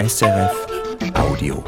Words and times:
SRF 0.00 0.66
Audio. 1.14 1.64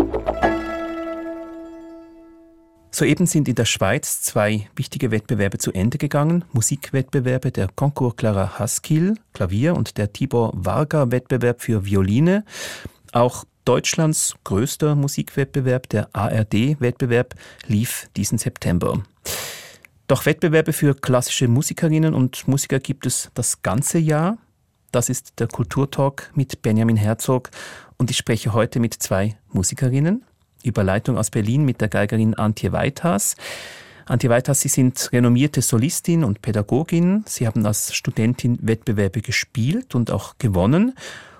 Soeben 2.92 3.26
sind 3.26 3.48
in 3.48 3.56
der 3.56 3.64
Schweiz 3.64 4.22
zwei 4.22 4.68
wichtige 4.76 5.10
Wettbewerbe 5.10 5.58
zu 5.58 5.72
Ende 5.72 5.98
gegangen. 5.98 6.44
Musikwettbewerbe 6.52 7.50
der 7.50 7.66
Concours 7.74 8.14
Clara 8.14 8.56
Haskell, 8.60 9.16
Klavier 9.32 9.74
und 9.74 9.98
der 9.98 10.12
Tibor 10.12 10.52
Varga 10.54 11.10
Wettbewerb 11.10 11.60
für 11.60 11.84
Violine. 11.84 12.44
Auch 13.10 13.44
Deutschlands 13.64 14.36
größter 14.44 14.94
Musikwettbewerb, 14.94 15.88
der 15.88 16.08
ARD-Wettbewerb, 16.12 17.34
lief 17.66 18.08
diesen 18.16 18.38
September. 18.38 19.02
Doch 20.06 20.24
Wettbewerbe 20.24 20.72
für 20.72 20.94
klassische 20.94 21.48
Musikerinnen 21.48 22.14
und 22.14 22.46
Musiker 22.46 22.78
gibt 22.78 23.06
es 23.06 23.32
das 23.34 23.62
ganze 23.62 23.98
Jahr. 23.98 24.38
Das 24.92 25.08
ist 25.08 25.38
der 25.38 25.46
Kulturtalk 25.46 26.32
mit 26.34 26.62
Benjamin 26.62 26.96
Herzog 26.96 27.50
und 27.96 28.10
ich 28.10 28.16
spreche 28.16 28.52
heute 28.52 28.80
mit 28.80 28.94
zwei 28.94 29.36
Musikerinnen. 29.52 30.24
Überleitung 30.64 31.16
aus 31.16 31.30
Berlin 31.30 31.64
mit 31.64 31.80
der 31.80 31.88
Geigerin 31.88 32.34
Antje 32.34 32.72
Weithas. 32.72 33.36
Antje 34.06 34.28
Weithas, 34.30 34.60
Sie 34.60 34.68
sind 34.68 35.10
renommierte 35.12 35.62
Solistin 35.62 36.24
und 36.24 36.42
Pädagogin. 36.42 37.22
Sie 37.26 37.46
haben 37.46 37.64
als 37.66 37.94
Studentin 37.94 38.58
Wettbewerbe 38.62 39.20
gespielt 39.20 39.94
und 39.94 40.10
auch 40.10 40.38
gewonnen 40.38 40.94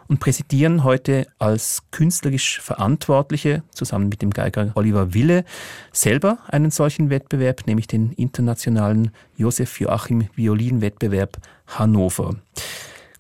und 0.07 0.21
präsidieren 0.21 0.85
heute 0.85 1.27
als 1.41 1.83
künstlerisch 1.91 2.61
Verantwortliche 2.61 3.65
zusammen 3.71 4.09
mit 4.09 4.23
dem 4.23 4.31
Geiger 4.31 4.71
Oliver 4.77 5.13
Wille 5.13 5.45
selber 5.93 6.39
einen 6.47 6.71
solchen 6.71 7.11
Wettbewerb, 7.11 7.67
nämlich 7.67 7.89
den 7.89 8.13
internationalen 8.13 9.11
Josef 9.37 9.81
Joachim 9.81 10.29
Violinwettbewerb 10.37 11.39
Hannover. 11.67 12.37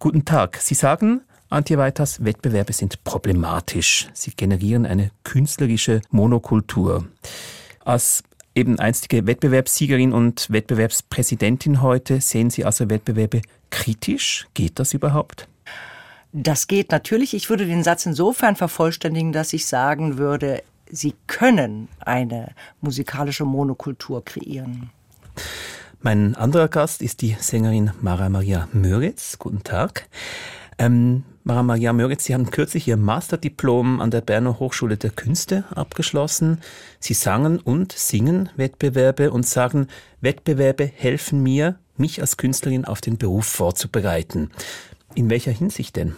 Guten 0.02 0.24
Tag. 0.24 0.56
Sie 0.56 0.72
sagen, 0.72 1.20
Antje 1.50 1.76
Weiters, 1.76 2.24
Wettbewerbe 2.24 2.72
sind 2.72 3.04
problematisch. 3.04 4.08
Sie 4.14 4.30
generieren 4.30 4.86
eine 4.86 5.10
künstlerische 5.24 6.00
Monokultur. 6.08 7.06
Als 7.84 8.24
eben 8.54 8.78
einstige 8.78 9.26
Wettbewerbssiegerin 9.26 10.14
und 10.14 10.48
Wettbewerbspräsidentin 10.48 11.82
heute 11.82 12.22
sehen 12.22 12.48
Sie 12.48 12.64
also 12.64 12.88
Wettbewerbe 12.88 13.42
kritisch. 13.68 14.48
Geht 14.54 14.78
das 14.78 14.94
überhaupt? 14.94 15.46
Das 16.32 16.66
geht 16.66 16.92
natürlich. 16.92 17.34
Ich 17.34 17.50
würde 17.50 17.66
den 17.66 17.82
Satz 17.84 18.06
insofern 18.06 18.56
vervollständigen, 18.56 19.32
dass 19.32 19.52
ich 19.52 19.66
sagen 19.66 20.16
würde, 20.16 20.62
Sie 20.90 21.12
können 21.26 21.88
eine 21.98 22.54
musikalische 22.80 23.44
Monokultur 23.44 24.24
kreieren. 24.24 24.88
Mein 26.02 26.34
anderer 26.34 26.68
Gast 26.68 27.02
ist 27.02 27.20
die 27.20 27.36
Sängerin 27.38 27.90
Mara 28.00 28.30
Maria 28.30 28.68
Möritz. 28.72 29.38
Guten 29.38 29.62
Tag. 29.64 30.08
Ähm, 30.78 31.24
Mara 31.44 31.62
Maria 31.62 31.92
Möritz, 31.92 32.24
Sie 32.24 32.32
haben 32.32 32.50
kürzlich 32.50 32.88
Ihr 32.88 32.96
Masterdiplom 32.96 34.00
an 34.00 34.10
der 34.10 34.22
Berner 34.22 34.58
Hochschule 34.58 34.96
der 34.96 35.10
Künste 35.10 35.64
abgeschlossen. 35.74 36.62
Sie 37.00 37.12
sangen 37.12 37.58
und 37.58 37.92
singen 37.92 38.48
Wettbewerbe 38.56 39.30
und 39.30 39.46
sagen, 39.46 39.88
Wettbewerbe 40.22 40.86
helfen 40.86 41.42
mir, 41.42 41.78
mich 41.98 42.22
als 42.22 42.38
Künstlerin 42.38 42.86
auf 42.86 43.02
den 43.02 43.18
Beruf 43.18 43.44
vorzubereiten. 43.44 44.50
In 45.14 45.28
welcher 45.28 45.52
Hinsicht 45.52 45.96
denn? 45.96 46.16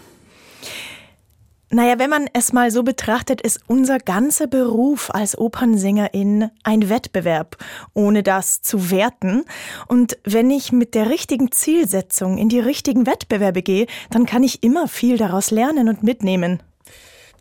Naja, 1.74 1.98
wenn 1.98 2.10
man 2.10 2.28
es 2.34 2.52
mal 2.52 2.70
so 2.70 2.82
betrachtet, 2.82 3.40
ist 3.40 3.60
unser 3.66 3.98
ganzer 3.98 4.46
Beruf 4.46 5.08
als 5.10 5.38
Opernsängerin 5.38 6.50
ein 6.64 6.90
Wettbewerb, 6.90 7.56
ohne 7.94 8.22
das 8.22 8.60
zu 8.60 8.90
werten. 8.90 9.44
Und 9.88 10.18
wenn 10.22 10.50
ich 10.50 10.70
mit 10.70 10.94
der 10.94 11.08
richtigen 11.08 11.50
Zielsetzung 11.50 12.36
in 12.36 12.50
die 12.50 12.60
richtigen 12.60 13.06
Wettbewerbe 13.06 13.62
gehe, 13.62 13.86
dann 14.10 14.26
kann 14.26 14.42
ich 14.42 14.62
immer 14.62 14.86
viel 14.86 15.16
daraus 15.16 15.50
lernen 15.50 15.88
und 15.88 16.02
mitnehmen. 16.02 16.62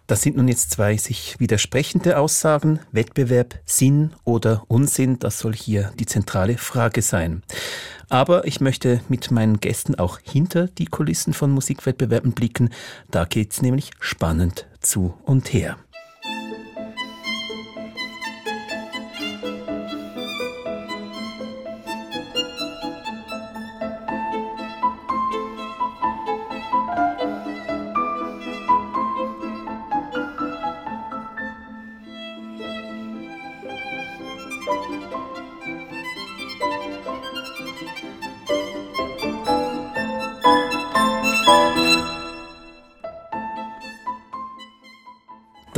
Das 0.07 0.21
sind 0.21 0.37
nun 0.37 0.47
jetzt 0.47 0.71
zwei 0.71 0.95
sich 0.95 1.37
widersprechende 1.39 2.17
Aussagen. 2.17 2.79
Wettbewerb, 2.93 3.59
Sinn 3.65 4.11
oder 4.23 4.63
Unsinn, 4.69 5.19
das 5.19 5.39
soll 5.39 5.53
hier 5.53 5.91
die 5.99 6.05
zentrale 6.05 6.57
Frage 6.57 7.01
sein. 7.01 7.43
Aber 8.11 8.45
ich 8.45 8.59
möchte 8.59 8.99
mit 9.07 9.31
meinen 9.31 9.61
Gästen 9.61 9.95
auch 9.95 10.19
hinter 10.21 10.67
die 10.67 10.85
Kulissen 10.85 11.33
von 11.33 11.49
Musikwettbewerben 11.49 12.33
blicken. 12.33 12.69
Da 13.09 13.23
geht's 13.23 13.61
nämlich 13.61 13.91
spannend 14.01 14.67
zu 14.81 15.13
und 15.23 15.53
her. 15.53 15.77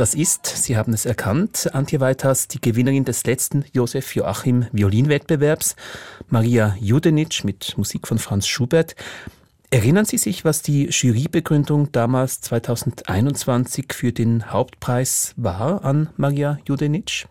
Das 0.04 0.14
ist, 0.14 0.44
Sie 0.44 0.76
haben 0.76 0.92
es 0.92 1.06
erkannt, 1.06 1.70
Antje 1.72 1.98
Weithas, 1.98 2.46
die 2.46 2.60
Gewinnerin 2.60 3.06
des 3.06 3.24
letzten 3.24 3.64
Josef 3.72 4.14
Joachim 4.14 4.66
Violinwettbewerbs, 4.70 5.76
Maria 6.28 6.76
Judenitsch 6.78 7.42
mit 7.42 7.78
Musik 7.78 8.06
von 8.06 8.18
Franz 8.18 8.46
Schubert. 8.46 8.96
Erinnern 9.70 10.04
Sie 10.04 10.18
sich, 10.18 10.44
was 10.44 10.60
die 10.60 10.90
Jurybegründung 10.90 11.90
damals 11.90 12.42
2021 12.42 13.94
für 13.94 14.12
den 14.12 14.52
Hauptpreis 14.52 15.32
war 15.38 15.82
an 15.86 16.10
Maria 16.18 16.58
Judenitsch? 16.68 17.24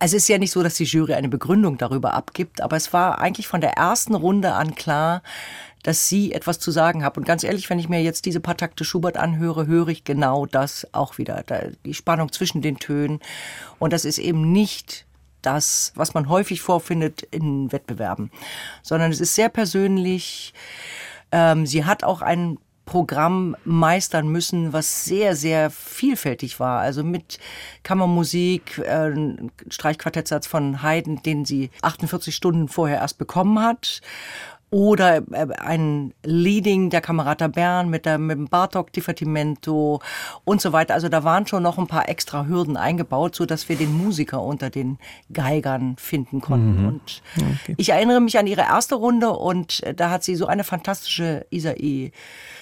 Also 0.00 0.16
es 0.16 0.22
ist 0.22 0.28
ja 0.28 0.38
nicht 0.38 0.50
so, 0.50 0.62
dass 0.62 0.74
die 0.74 0.84
Jury 0.84 1.12
eine 1.12 1.28
Begründung 1.28 1.76
darüber 1.76 2.14
abgibt, 2.14 2.62
aber 2.62 2.76
es 2.76 2.92
war 2.94 3.18
eigentlich 3.20 3.46
von 3.46 3.60
der 3.60 3.74
ersten 3.74 4.14
Runde 4.14 4.54
an 4.54 4.74
klar, 4.74 5.22
dass 5.82 6.08
sie 6.08 6.32
etwas 6.32 6.58
zu 6.58 6.70
sagen 6.70 7.04
hat. 7.04 7.18
Und 7.18 7.26
ganz 7.26 7.44
ehrlich, 7.44 7.68
wenn 7.68 7.78
ich 7.78 7.90
mir 7.90 8.02
jetzt 8.02 8.24
diese 8.24 8.40
paar 8.40 8.56
Takte 8.56 8.84
Schubert 8.84 9.18
anhöre, 9.18 9.66
höre 9.66 9.88
ich 9.88 10.04
genau 10.04 10.46
das 10.46 10.86
auch 10.92 11.18
wieder. 11.18 11.44
die 11.84 11.94
Spannung 11.94 12.32
zwischen 12.32 12.62
den 12.62 12.78
Tönen. 12.78 13.20
Und 13.78 13.92
das 13.92 14.06
ist 14.06 14.18
eben 14.18 14.52
nicht 14.52 15.04
das, 15.42 15.92
was 15.94 16.14
man 16.14 16.30
häufig 16.30 16.62
vorfindet 16.62 17.22
in 17.22 17.70
Wettbewerben, 17.70 18.30
sondern 18.82 19.10
es 19.10 19.20
ist 19.20 19.34
sehr 19.34 19.50
persönlich. 19.50 20.54
Ähm, 21.30 21.66
sie 21.66 21.84
hat 21.84 22.04
auch 22.04 22.22
ein 22.22 22.58
Programm 22.90 23.54
meistern 23.64 24.26
müssen, 24.26 24.72
was 24.72 25.04
sehr, 25.04 25.36
sehr 25.36 25.70
vielfältig 25.70 26.58
war. 26.58 26.80
Also 26.80 27.04
mit 27.04 27.38
Kammermusik, 27.84 28.78
äh, 28.78 29.12
Streichquartettsatz 29.68 30.48
von 30.48 30.82
Haydn, 30.82 31.22
den 31.22 31.44
sie 31.44 31.70
48 31.82 32.34
Stunden 32.34 32.66
vorher 32.66 32.98
erst 32.98 33.16
bekommen 33.16 33.60
hat 33.60 34.00
oder 34.70 35.22
äh, 35.32 35.46
ein 35.58 36.14
Leading 36.24 36.90
der 36.90 37.00
Camerata 37.00 37.48
Bern 37.48 37.90
mit, 37.90 38.06
der, 38.06 38.18
mit 38.18 38.38
dem 38.38 38.48
Bartok 38.48 38.92
Divertimento 38.92 40.00
und 40.44 40.60
so 40.60 40.72
weiter. 40.72 40.94
Also 40.94 41.08
da 41.08 41.24
waren 41.24 41.46
schon 41.46 41.62
noch 41.62 41.78
ein 41.78 41.86
paar 41.86 42.08
extra 42.08 42.46
Hürden 42.46 42.76
eingebaut, 42.76 43.34
so 43.34 43.46
dass 43.46 43.68
wir 43.68 43.76
den 43.76 43.92
Musiker 43.92 44.42
unter 44.42 44.70
den 44.70 44.98
Geigern 45.32 45.96
finden 45.98 46.40
konnten. 46.40 46.80
Mhm. 46.80 46.88
Und 46.88 47.22
okay. 47.36 47.74
ich 47.76 47.90
erinnere 47.90 48.20
mich 48.20 48.38
an 48.38 48.46
ihre 48.46 48.62
erste 48.62 48.94
Runde 48.94 49.30
und 49.30 49.82
äh, 49.82 49.94
da 49.94 50.10
hat 50.10 50.22
sie 50.22 50.36
so 50.36 50.46
eine 50.46 50.64
fantastische 50.64 51.46
Isai 51.50 52.12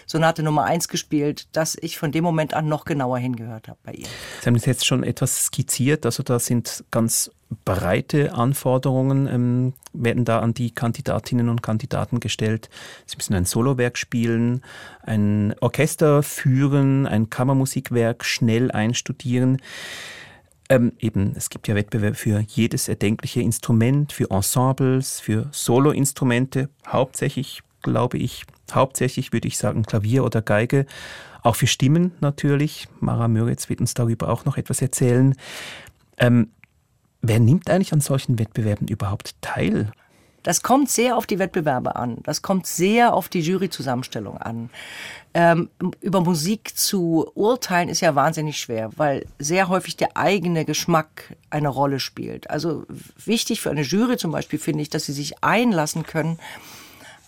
Sonate 0.06 0.42
Nummer 0.42 0.64
eins 0.64 0.88
gespielt, 0.88 1.48
dass 1.54 1.76
ich 1.78 1.98
von 1.98 2.12
dem 2.12 2.24
Moment 2.24 2.54
an 2.54 2.66
noch 2.66 2.86
genauer 2.86 3.18
hingehört 3.18 3.68
habe 3.68 3.78
bei 3.82 3.92
ihr. 3.92 4.06
Sie 4.40 4.46
haben 4.46 4.54
es 4.54 4.64
jetzt 4.64 4.86
schon 4.86 5.02
etwas 5.02 5.44
skizziert, 5.44 6.06
also 6.06 6.22
da 6.22 6.38
sind 6.38 6.84
ganz 6.90 7.30
breite 7.64 8.34
Anforderungen 8.34 9.26
ähm, 9.26 9.72
werden 9.92 10.24
da 10.24 10.40
an 10.40 10.54
die 10.54 10.70
Kandidatinnen 10.70 11.48
und 11.48 11.62
Kandidaten 11.62 12.20
gestellt. 12.20 12.68
Sie 13.06 13.16
müssen 13.16 13.34
ein 13.34 13.46
Solowerk 13.46 13.96
spielen, 13.96 14.62
ein 15.02 15.54
Orchester 15.60 16.22
führen, 16.22 17.06
ein 17.06 17.30
Kammermusikwerk 17.30 18.24
schnell 18.24 18.70
einstudieren. 18.70 19.62
Ähm, 20.68 20.92
eben, 20.98 21.32
es 21.36 21.48
gibt 21.48 21.66
ja 21.68 21.74
Wettbewerbe 21.74 22.16
für 22.16 22.40
jedes 22.40 22.88
erdenkliche 22.88 23.40
Instrument, 23.40 24.12
für 24.12 24.30
Ensembles, 24.30 25.18
für 25.18 25.48
Soloinstrumente, 25.50 26.68
hauptsächlich, 26.86 27.62
glaube 27.82 28.18
ich, 28.18 28.44
hauptsächlich 28.70 29.32
würde 29.32 29.48
ich 29.48 29.56
sagen 29.56 29.84
Klavier 29.84 30.24
oder 30.24 30.42
Geige, 30.42 30.84
auch 31.42 31.56
für 31.56 31.66
Stimmen 31.66 32.12
natürlich. 32.20 32.88
Mara 33.00 33.28
Möritz 33.28 33.70
wird 33.70 33.80
uns 33.80 33.94
darüber 33.94 34.28
auch 34.28 34.44
noch 34.44 34.58
etwas 34.58 34.82
erzählen. 34.82 35.34
Ähm, 36.18 36.50
Wer 37.20 37.40
nimmt 37.40 37.68
eigentlich 37.68 37.92
an 37.92 38.00
solchen 38.00 38.38
Wettbewerben 38.38 38.88
überhaupt 38.88 39.34
teil? 39.40 39.92
Das 40.44 40.62
kommt 40.62 40.88
sehr 40.88 41.16
auf 41.16 41.26
die 41.26 41.38
Wettbewerbe 41.38 41.96
an. 41.96 42.18
Das 42.22 42.42
kommt 42.42 42.66
sehr 42.66 43.12
auf 43.12 43.28
die 43.28 43.40
Juryzusammenstellung 43.40 44.38
an. 44.38 44.70
Ähm, 45.34 45.68
über 46.00 46.20
Musik 46.20 46.76
zu 46.76 47.30
urteilen 47.34 47.88
ist 47.88 48.00
ja 48.00 48.14
wahnsinnig 48.14 48.58
schwer, 48.58 48.90
weil 48.96 49.26
sehr 49.38 49.68
häufig 49.68 49.96
der 49.96 50.16
eigene 50.16 50.64
Geschmack 50.64 51.36
eine 51.50 51.68
Rolle 51.68 52.00
spielt. 52.00 52.48
Also 52.50 52.86
wichtig 53.22 53.60
für 53.60 53.70
eine 53.70 53.82
Jury 53.82 54.16
zum 54.16 54.30
Beispiel 54.30 54.58
finde 54.58 54.82
ich, 54.82 54.90
dass 54.90 55.06
sie 55.06 55.12
sich 55.12 55.42
einlassen 55.42 56.04
können 56.04 56.38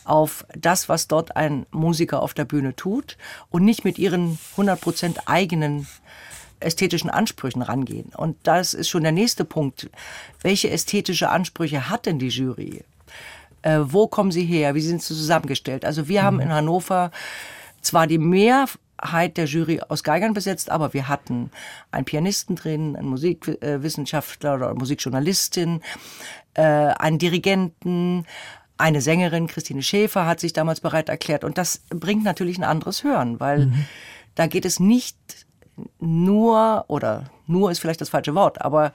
auf 0.05 0.47
das, 0.57 0.89
was 0.89 1.09
dort 1.09 1.37
ein 1.37 1.67
Musiker 1.73 2.23
auf 2.23 2.33
der 2.33 2.45
Bühne 2.45 2.75
tut 2.75 3.17
und 3.51 3.65
nicht 3.65 3.85
mit 3.85 3.99
ihren 3.99 4.39
100% 4.57 5.27
eigenen 5.27 5.87
ästhetischen 6.61 7.11
Ansprüchen 7.11 7.63
rangehen. 7.63 8.13
Und 8.17 8.37
das 8.45 8.75
ist 8.75 8.89
schon 8.89 9.03
der 9.03 9.13
nächste 9.13 9.45
Punkt. 9.45 9.91
Welche 10.43 10.71
ästhetische 10.71 11.31
Ansprüche 11.31 11.89
hat 11.89 12.07
denn 12.07 12.19
die 12.19 12.29
Jury? 12.29 12.85
Äh, 13.63 13.81
wo 13.83 14.07
kommen 14.07 14.31
sie 14.31 14.45
her? 14.45 14.75
Wie 14.75 14.81
sind 14.81 15.03
sie 15.03 15.15
zusammengestellt? 15.15 15.85
Also 15.85 16.09
wir 16.09 16.23
mhm. 16.23 16.25
haben 16.25 16.41
in 16.41 16.53
Hannover 16.53 17.11
zwar 17.81 18.07
die 18.07 18.19
Mehrheit 18.19 19.37
der 19.37 19.47
Jury 19.47 19.81
aus 19.89 20.03
Geigern 20.03 20.35
besetzt, 20.35 20.71
aber 20.71 20.93
wir 20.93 21.09
hatten 21.09 21.51
einen 21.91 22.05
Pianisten 22.05 22.57
drin, 22.57 22.97
einen 22.97 23.09
Musikwissenschaftler 23.09 24.55
oder 24.55 24.75
Musikjournalistin, 24.75 25.83
äh, 26.55 26.63
einen 26.63 27.19
Dirigenten, 27.19 28.27
eine 28.77 29.03
Sängerin, 29.03 29.47
Christine 29.47 29.83
Schäfer, 29.83 30.27
hat 30.27 30.41
sich 30.41 30.53
damals 30.53 30.81
bereit 30.81 31.09
erklärt. 31.09 31.45
Und 31.45 31.59
das 31.59 31.83
bringt 31.91 32.25
natürlich 32.25 32.59
ein 32.59 32.65
anderes 32.65 33.05
Hören, 33.05 33.39
weil 33.39 33.67
mhm. 33.67 33.85
da 34.35 34.47
geht 34.47 34.65
es 34.65 34.81
nicht 34.81 35.17
nur, 35.99 36.85
oder 36.89 37.25
nur 37.47 37.71
ist 37.71 37.79
vielleicht 37.79 38.01
das 38.01 38.11
falsche 38.11 38.35
Wort, 38.35 38.61
aber 38.61 38.93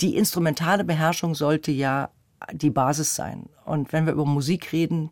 die 0.00 0.16
instrumentale 0.16 0.84
Beherrschung 0.84 1.34
sollte 1.34 1.70
ja 1.70 2.10
die 2.52 2.70
Basis 2.70 3.14
sein. 3.14 3.48
Und 3.64 3.92
wenn 3.92 4.06
wir 4.06 4.12
über 4.12 4.24
Musik 4.24 4.72
reden, 4.72 5.10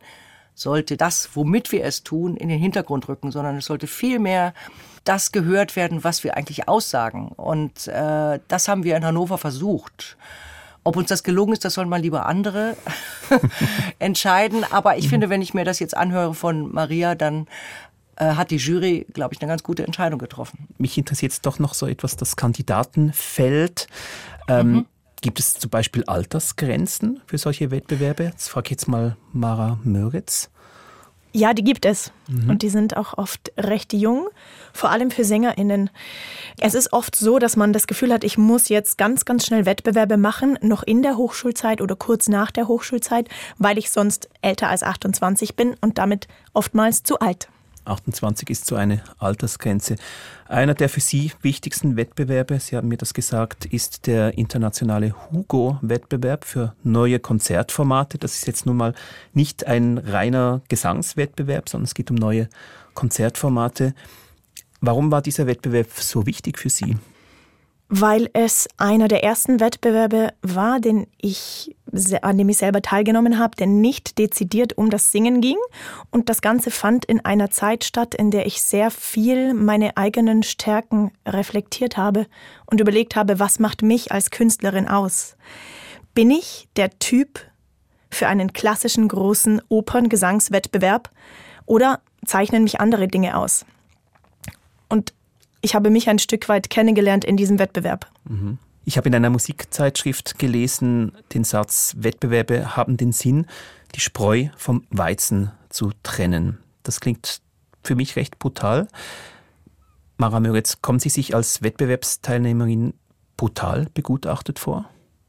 sollte 0.55 0.97
das, 0.97 1.31
womit 1.35 1.71
wir 1.71 1.85
es 1.85 2.03
tun, 2.03 2.37
in 2.37 2.49
den 2.49 2.59
Hintergrund 2.59 3.09
rücken, 3.09 3.31
sondern 3.31 3.57
es 3.59 3.67
sollte 3.67 3.87
vielmehr 3.87 4.55
das 5.05 5.31
gehört 5.31 5.77
werden, 5.77 6.03
was 6.03 6.25
wir 6.25 6.37
eigentlich 6.37 6.69
aussagen. 6.69 7.29
Und 7.29 7.87
äh, 7.87 8.41
das 8.49 8.69
haben 8.69 8.83
wir 8.83 8.97
in 8.97 9.05
Hannover 9.05 9.39
versucht. 9.39 10.17
Ob 10.85 10.97
uns 10.97 11.09
das 11.09 11.23
gelungen 11.23 11.53
ist, 11.53 11.65
das 11.65 11.75
sollen 11.75 11.89
mal 11.89 12.01
lieber 12.01 12.27
andere 12.27 12.77
entscheiden. 13.99 14.65
Aber 14.71 14.97
ich 14.97 15.07
mhm. 15.07 15.11
finde, 15.11 15.31
wenn 15.31 15.43
ich 15.43 15.55
mir 15.55 15.65
das 15.65 15.79
jetzt 15.79 15.97
anhöre 15.97 16.35
von 16.35 16.73
Maria, 16.73 17.15
dann 17.15 17.47
hat 18.25 18.51
die 18.51 18.57
Jury, 18.57 19.07
glaube 19.13 19.35
ich, 19.35 19.41
eine 19.41 19.49
ganz 19.49 19.63
gute 19.63 19.85
Entscheidung 19.85 20.19
getroffen. 20.19 20.69
Mich 20.79 20.99
interessiert 20.99 21.33
jetzt 21.33 21.47
doch 21.47 21.59
noch 21.59 21.75
so 21.75 21.87
etwas 21.87 22.17
das 22.17 22.37
Kandidatenfeld. 22.37 23.87
Ähm, 24.49 24.73
mhm. 24.73 24.87
Gibt 25.21 25.41
es 25.41 25.55
zum 25.55 25.71
Beispiel 25.71 26.05
Altersgrenzen 26.05 27.21
für 27.27 27.39
solche 27.39 27.71
Wettbewerbe? 27.71 28.25
Jetzt 28.25 28.49
frage 28.49 28.67
ich 28.67 28.71
jetzt 28.73 28.89
mal 28.89 29.17
Mara 29.33 29.81
Möritz. 29.83 30.51
Ja, 31.33 31.53
die 31.53 31.65
gibt 31.65 31.85
es. 31.85 32.13
Mhm. 32.29 32.51
Und 32.51 32.63
die 32.63 32.69
sind 32.69 32.97
auch 32.97 33.19
oft 33.19 33.53
recht 33.59 33.93
jung, 33.93 34.29
vor 34.73 34.91
allem 34.91 35.11
für 35.11 35.25
SängerInnen. 35.25 35.91
Es 36.59 36.75
ist 36.75 36.93
oft 36.93 37.15
so, 37.15 37.39
dass 37.39 37.57
man 37.57 37.73
das 37.73 37.87
Gefühl 37.87 38.13
hat, 38.13 38.25
ich 38.25 38.39
muss 38.39 38.69
jetzt 38.69 38.97
ganz, 38.97 39.25
ganz 39.25 39.47
schnell 39.47 39.67
Wettbewerbe 39.67 40.17
machen, 40.17 40.59
noch 40.63 40.83
in 40.83 41.03
der 41.03 41.17
Hochschulzeit 41.17 41.81
oder 41.81 41.97
kurz 41.97 42.29
nach 42.29 42.51
der 42.51 42.67
Hochschulzeit, 42.67 43.29
weil 43.59 43.77
ich 43.77 43.91
sonst 43.91 44.29
älter 44.41 44.69
als 44.69 44.83
28 44.83 45.55
bin 45.55 45.77
und 45.81 45.99
damit 45.99 46.29
oftmals 46.55 47.03
zu 47.03 47.19
alt. 47.19 47.49
28 47.89 48.51
ist 48.51 48.67
so 48.67 48.77
eine 48.77 49.03
Altersgrenze. 49.19 49.97
Einer 50.47 50.75
der 50.75 50.89
für 50.89 51.01
Sie 51.01 51.33
wichtigsten 51.43 51.97
Wettbewerbe, 51.97 52.61
Sie 52.61 52.77
haben 52.77 52.89
mir 52.89 52.97
das 52.97 53.15
gesagt, 53.15 53.65
ist 53.67 54.07
der 54.07 54.37
internationale 54.39 55.15
Hugo-Wettbewerb 55.31 56.45
für 56.45 56.75
neue 56.83 57.19
Konzertformate. 57.19 58.19
Das 58.19 58.35
ist 58.35 58.47
jetzt 58.47 58.67
nun 58.67 58.77
mal 58.77 58.95
nicht 59.33 59.67
ein 59.67 59.99
reiner 59.99 60.63
Gesangswettbewerb, 60.69 61.69
sondern 61.69 61.85
es 61.85 61.95
geht 61.95 62.11
um 62.11 62.17
neue 62.17 62.49
Konzertformate. 62.95 63.95
Warum 64.81 65.11
war 65.11 65.23
dieser 65.23 65.47
Wettbewerb 65.47 65.91
so 65.91 66.27
wichtig 66.27 66.59
für 66.59 66.71
Sie? 66.71 66.97
Weil 67.89 68.29
es 68.35 68.69
einer 68.77 69.09
der 69.09 69.25
ersten 69.25 69.61
Wettbewerbe 69.61 70.35
war, 70.43 70.79
den 70.79 71.07
ich, 71.17 71.75
an 72.21 72.37
dem 72.37 72.51
ich 72.51 72.59
selber 72.59 72.83
teilgenommen 72.83 73.39
habe, 73.39 73.57
der 73.57 73.67
nicht 73.67 74.19
dezidiert 74.19 74.77
um 74.77 74.91
das 74.91 75.11
Singen 75.11 75.41
ging. 75.41 75.57
Und 76.11 76.29
das 76.29 76.43
Ganze 76.43 76.71
fand 76.71 77.07
in 77.07 77.25
einer 77.25 77.51
Zeit 77.51 77.85
statt, 77.85 78.15
in 78.15 78.31
der 78.31 78.45
ich 78.47 78.61
sehr 78.61 78.91
viel 78.91 79.55
meine 79.55 79.97
eigenen 79.97 80.43
Stärken 80.43 81.13
reflektiert 81.27 81.97
habe 81.97 82.27
und 82.67 82.81
überlegt 82.81 83.17
habe, 83.17 83.39
was 83.39 83.59
macht 83.59 83.81
mich 83.81 84.13
als 84.13 84.31
Künstlerin 84.31 84.87
aus? 84.87 85.37
Bin 86.15 86.31
ich 86.31 86.69
der 86.77 86.99
Typ 86.99 87.41
für 88.11 88.29
einen 88.29 88.53
klassischen 88.53 89.09
großen 89.09 89.63
Operngesangswettbewerb 89.71 91.11
oder 91.65 92.01
zeichnen 92.27 92.65
mich 92.65 92.81
andere 92.81 93.09
Dinge 93.09 93.39
aus? 93.39 93.65
Und 94.91 95.15
ich 95.69 95.75
habe 95.75 95.91
mich 95.91 96.09
ein 96.09 96.19
Stück 96.19 96.49
weit 96.49 96.71
kennengelernt 96.71 97.27
in 97.27 97.37
diesem 97.37 97.59
Wettbewerb. 97.59 98.11
Mhm. 98.25 98.57
Ich 98.87 98.97
habe 98.97 99.11
in 99.11 99.15
einer 99.15 99.29
Musikzeitschrift 99.29 100.39
gelesen, 100.39 101.13
den 101.35 101.45
Satz, 101.45 101.95
Wettbewerbe 101.99 102.75
haben 102.75 102.97
den 102.97 103.13
Sinn, 103.13 103.45
die 103.95 104.01
Spreu 104.01 104.47
vom 104.57 104.85
Weizen 104.89 105.51
zu 105.69 105.93
trennen. 106.03 106.57
Das 106.85 107.01
klingt 107.01 107.43
für 107.83 107.97
mich 107.97 108.17
recht 108.17 108.39
brutal. 108.39 108.89
Mara 110.17 110.41
Möritz, 110.41 110.81
kommen 110.81 111.01
Sie 111.01 111.11
sich 111.11 111.35
als 111.35 111.61
Wettbewerbsteilnehmerin 111.61 112.95
brutal 113.37 113.89
begutachtet 113.93 114.59
vor? 114.59 114.89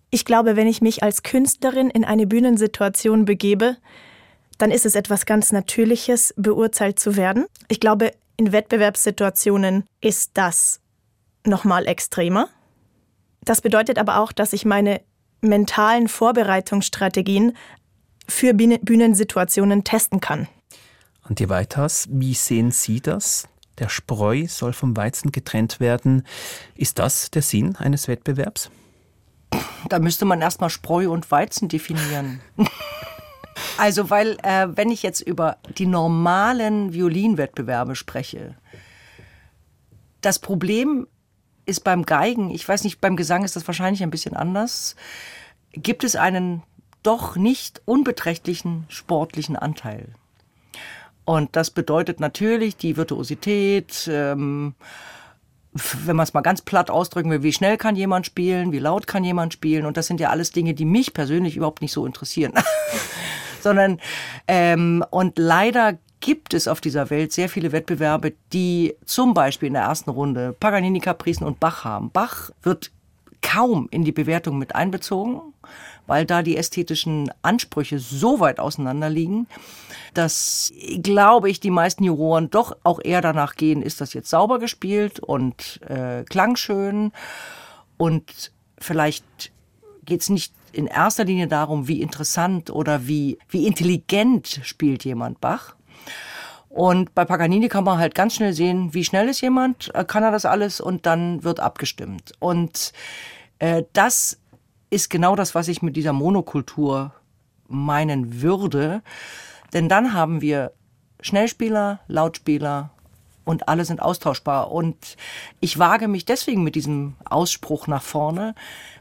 Ich 0.10 0.24
glaube, 0.24 0.56
wenn 0.56 0.68
ich 0.68 0.82
mich 0.82 1.04
als 1.04 1.22
Künstlerin 1.22 1.90
in 1.90 2.06
eine 2.06 2.28
Bühnensituation 2.28 3.26
begebe, 3.26 3.76
dann 4.58 4.72
ist 4.72 4.86
es 4.86 4.96
etwas 4.96 5.26
ganz 5.26 5.52
Natürliches, 5.52 6.34
beurteilt 6.38 6.98
zu 6.98 7.18
werden. 7.18 7.46
Ich 7.68 7.82
glaube, 7.82 8.14
in 8.40 8.54
Wettbewerbssituationen 8.54 9.84
ist 10.00 10.32
das 10.36 10.80
nochmal 11.46 11.88
extremer. 11.88 12.48
Das 13.44 13.60
bedeutet 13.60 13.98
aber 13.98 14.18
auch, 14.20 14.32
dass 14.32 14.54
ich 14.54 14.64
meine 14.64 15.02
mentalen 15.42 16.08
Vorbereitungsstrategien 16.08 17.58
für 18.30 18.54
Bühnensituationen 18.54 19.84
testen 19.84 20.22
kann. 20.22 20.48
Antje 21.22 21.50
Weiters, 21.50 22.08
wie 22.10 22.34
sehen 22.34 22.72
Sie 22.72 23.02
das? 23.02 23.50
Der 23.78 23.90
Spreu 23.90 24.46
soll 24.48 24.72
vom 24.72 24.96
Weizen 24.96 25.34
getrennt 25.34 25.82
werden. 25.82 26.24
Ist 26.76 26.98
das 26.98 27.32
der 27.32 27.42
Sinn 27.42 27.76
eines 27.76 28.08
Wettbewerbs? 28.08 28.72
Da 29.90 30.00
müsste 30.00 30.24
man 30.24 30.40
erstmal 30.40 30.70
Spreu 30.70 31.12
und 31.12 31.30
Weizen 31.30 31.68
definieren. 31.68 32.40
Also, 33.78 34.10
weil, 34.10 34.38
äh, 34.44 34.68
wenn 34.76 34.92
ich 34.92 35.04
jetzt 35.04 35.22
über 35.22 35.58
die 35.78 35.86
normalen 35.86 36.94
Violinwettbewerbe 36.94 37.96
spreche, 37.96 38.56
das 40.22 40.40
Problem 40.40 41.08
ist 41.66 41.84
beim 41.84 42.06
Geigen, 42.06 42.50
ich 42.50 42.68
weiß 42.68 42.84
nicht, 42.84 43.00
beim 43.00 43.16
Gesang 43.16 43.44
ist 43.44 43.56
das 43.56 43.68
wahrscheinlich 43.68 44.04
ein 44.04 44.12
bisschen 44.12 44.36
anders, 44.36 44.96
gibt 45.72 46.04
es 46.04 46.16
einen 46.16 46.64
doch 47.04 47.36
nicht 47.36 47.82
unbeträchtlichen 47.86 48.86
sportlichen 48.90 49.56
Anteil. 49.56 50.14
Und 51.26 51.56
das 51.56 51.70
bedeutet 51.70 52.20
natürlich 52.20 52.76
die 52.76 52.98
Virtuosität, 52.98 54.10
ähm, 54.12 54.74
wenn 55.74 56.16
man 56.16 56.24
es 56.24 56.34
mal 56.34 56.42
ganz 56.42 56.64
platt 56.64 56.90
ausdrücken 56.90 57.30
will, 57.30 57.44
wie 57.44 57.54
schnell 57.54 57.78
kann 57.78 57.96
jemand 57.96 58.26
spielen, 58.26 58.72
wie 58.72 58.80
laut 58.80 59.06
kann 59.06 59.24
jemand 59.24 59.54
spielen. 59.54 59.86
Und 59.86 59.96
das 59.96 60.08
sind 60.08 60.20
ja 60.20 60.32
alles 60.32 60.52
Dinge, 60.52 60.74
die 60.74 60.86
mich 60.86 61.14
persönlich 61.14 61.56
überhaupt 61.56 61.82
nicht 61.82 61.92
so 61.92 62.06
interessieren. 62.06 62.54
sondern 63.62 64.00
ähm, 64.48 65.04
und 65.10 65.38
leider 65.38 65.98
gibt 66.20 66.54
es 66.54 66.68
auf 66.68 66.82
dieser 66.82 67.10
Welt 67.10 67.32
sehr 67.32 67.50
viele 67.50 67.72
Wettbewerbe, 67.72 68.34
die 68.52 68.96
zum 69.06 69.34
Beispiel 69.34 69.68
in 69.68 69.74
der 69.74 69.84
ersten 69.84 70.10
Runde 70.10 70.56
Paganini, 70.60 71.00
Capricen 71.00 71.48
und 71.48 71.60
Bach 71.60 71.84
haben. 71.84 72.12
Bach 72.12 72.52
wird 72.62 72.92
kaum 73.42 73.88
in 73.92 74.04
die 74.04 74.12
Bewertung 74.12 74.58
mit 74.58 74.76
einbezogen, 74.76 75.42
weil 76.08 76.26
da 76.26 76.42
die 76.42 76.58
ästhetischen 76.58 77.32
Ansprüche 77.42 78.00
so 78.00 78.40
weit 78.40 78.60
auseinander 78.60 79.10
liegen, 79.10 79.48
dass, 80.14 80.74
glaube 81.02 81.50
ich, 81.50 81.60
die 81.60 81.70
meisten 81.70 82.04
Juroren 82.04 82.50
doch 82.50 82.76
auch 82.84 83.00
eher 83.02 83.22
danach 83.22 83.56
gehen, 83.56 83.82
ist 83.82 84.02
das 84.02 84.14
jetzt 84.14 84.30
sauber 84.30 84.60
gespielt 84.60 85.20
und 85.20 85.80
äh, 85.88 86.24
klangschön 86.24 87.12
und 87.98 88.52
vielleicht 88.80 89.52
geht 90.06 90.22
es 90.22 90.30
nicht 90.30 90.54
in 90.74 90.88
erster 90.88 91.26
Linie 91.26 91.48
darum, 91.48 91.88
wie 91.88 92.02
interessant 92.02 92.70
oder 92.70 93.08
wie, 93.08 93.38
wie 93.50 93.68
intelligent 93.68 94.60
spielt 94.64 95.04
jemand 95.04 95.42
Bach. 95.42 95.76
Und 96.70 97.16
bei 97.16 97.26
Paganini 97.26 97.68
kann 97.68 97.84
man 97.84 97.98
halt 97.98 98.14
ganz 98.14 98.36
schnell 98.36 98.54
sehen, 98.54 98.94
wie 98.94 99.04
schnell 99.04 99.28
ist 99.28 99.42
jemand, 99.42 99.94
äh, 99.96 100.06
kann 100.06 100.24
er 100.24 100.32
das 100.32 100.46
alles 100.46 100.80
und 100.80 101.06
dann 101.06 101.44
wird 101.44 101.60
abgestimmt. 101.60 102.34
Und 102.40 102.94
äh, 103.58 103.84
das 103.94 104.40
ist 104.90 105.10
genau 105.10 105.36
das, 105.36 105.56
was 105.56 105.68
ich 105.68 105.82
mit 105.82 105.96
dieser 105.96 106.14
Monokultur 106.14 107.14
meinen 107.68 108.42
würde. 108.42 109.02
Denn 109.74 109.90
dann 109.90 110.14
haben 110.14 110.42
wir 110.42 110.72
Schnellspieler, 111.22 112.00
Lautspieler 112.08 112.92
und 113.50 113.68
alle 113.68 113.84
sind 113.84 114.00
austauschbar. 114.00 114.72
Und 114.72 115.18
ich 115.60 115.80
wage 115.80 116.08
mich 116.08 116.24
deswegen 116.24 116.64
mit 116.64 116.76
diesem 116.76 117.16
Ausspruch 117.26 117.88
nach 117.88 118.04
vorne, 118.04 118.54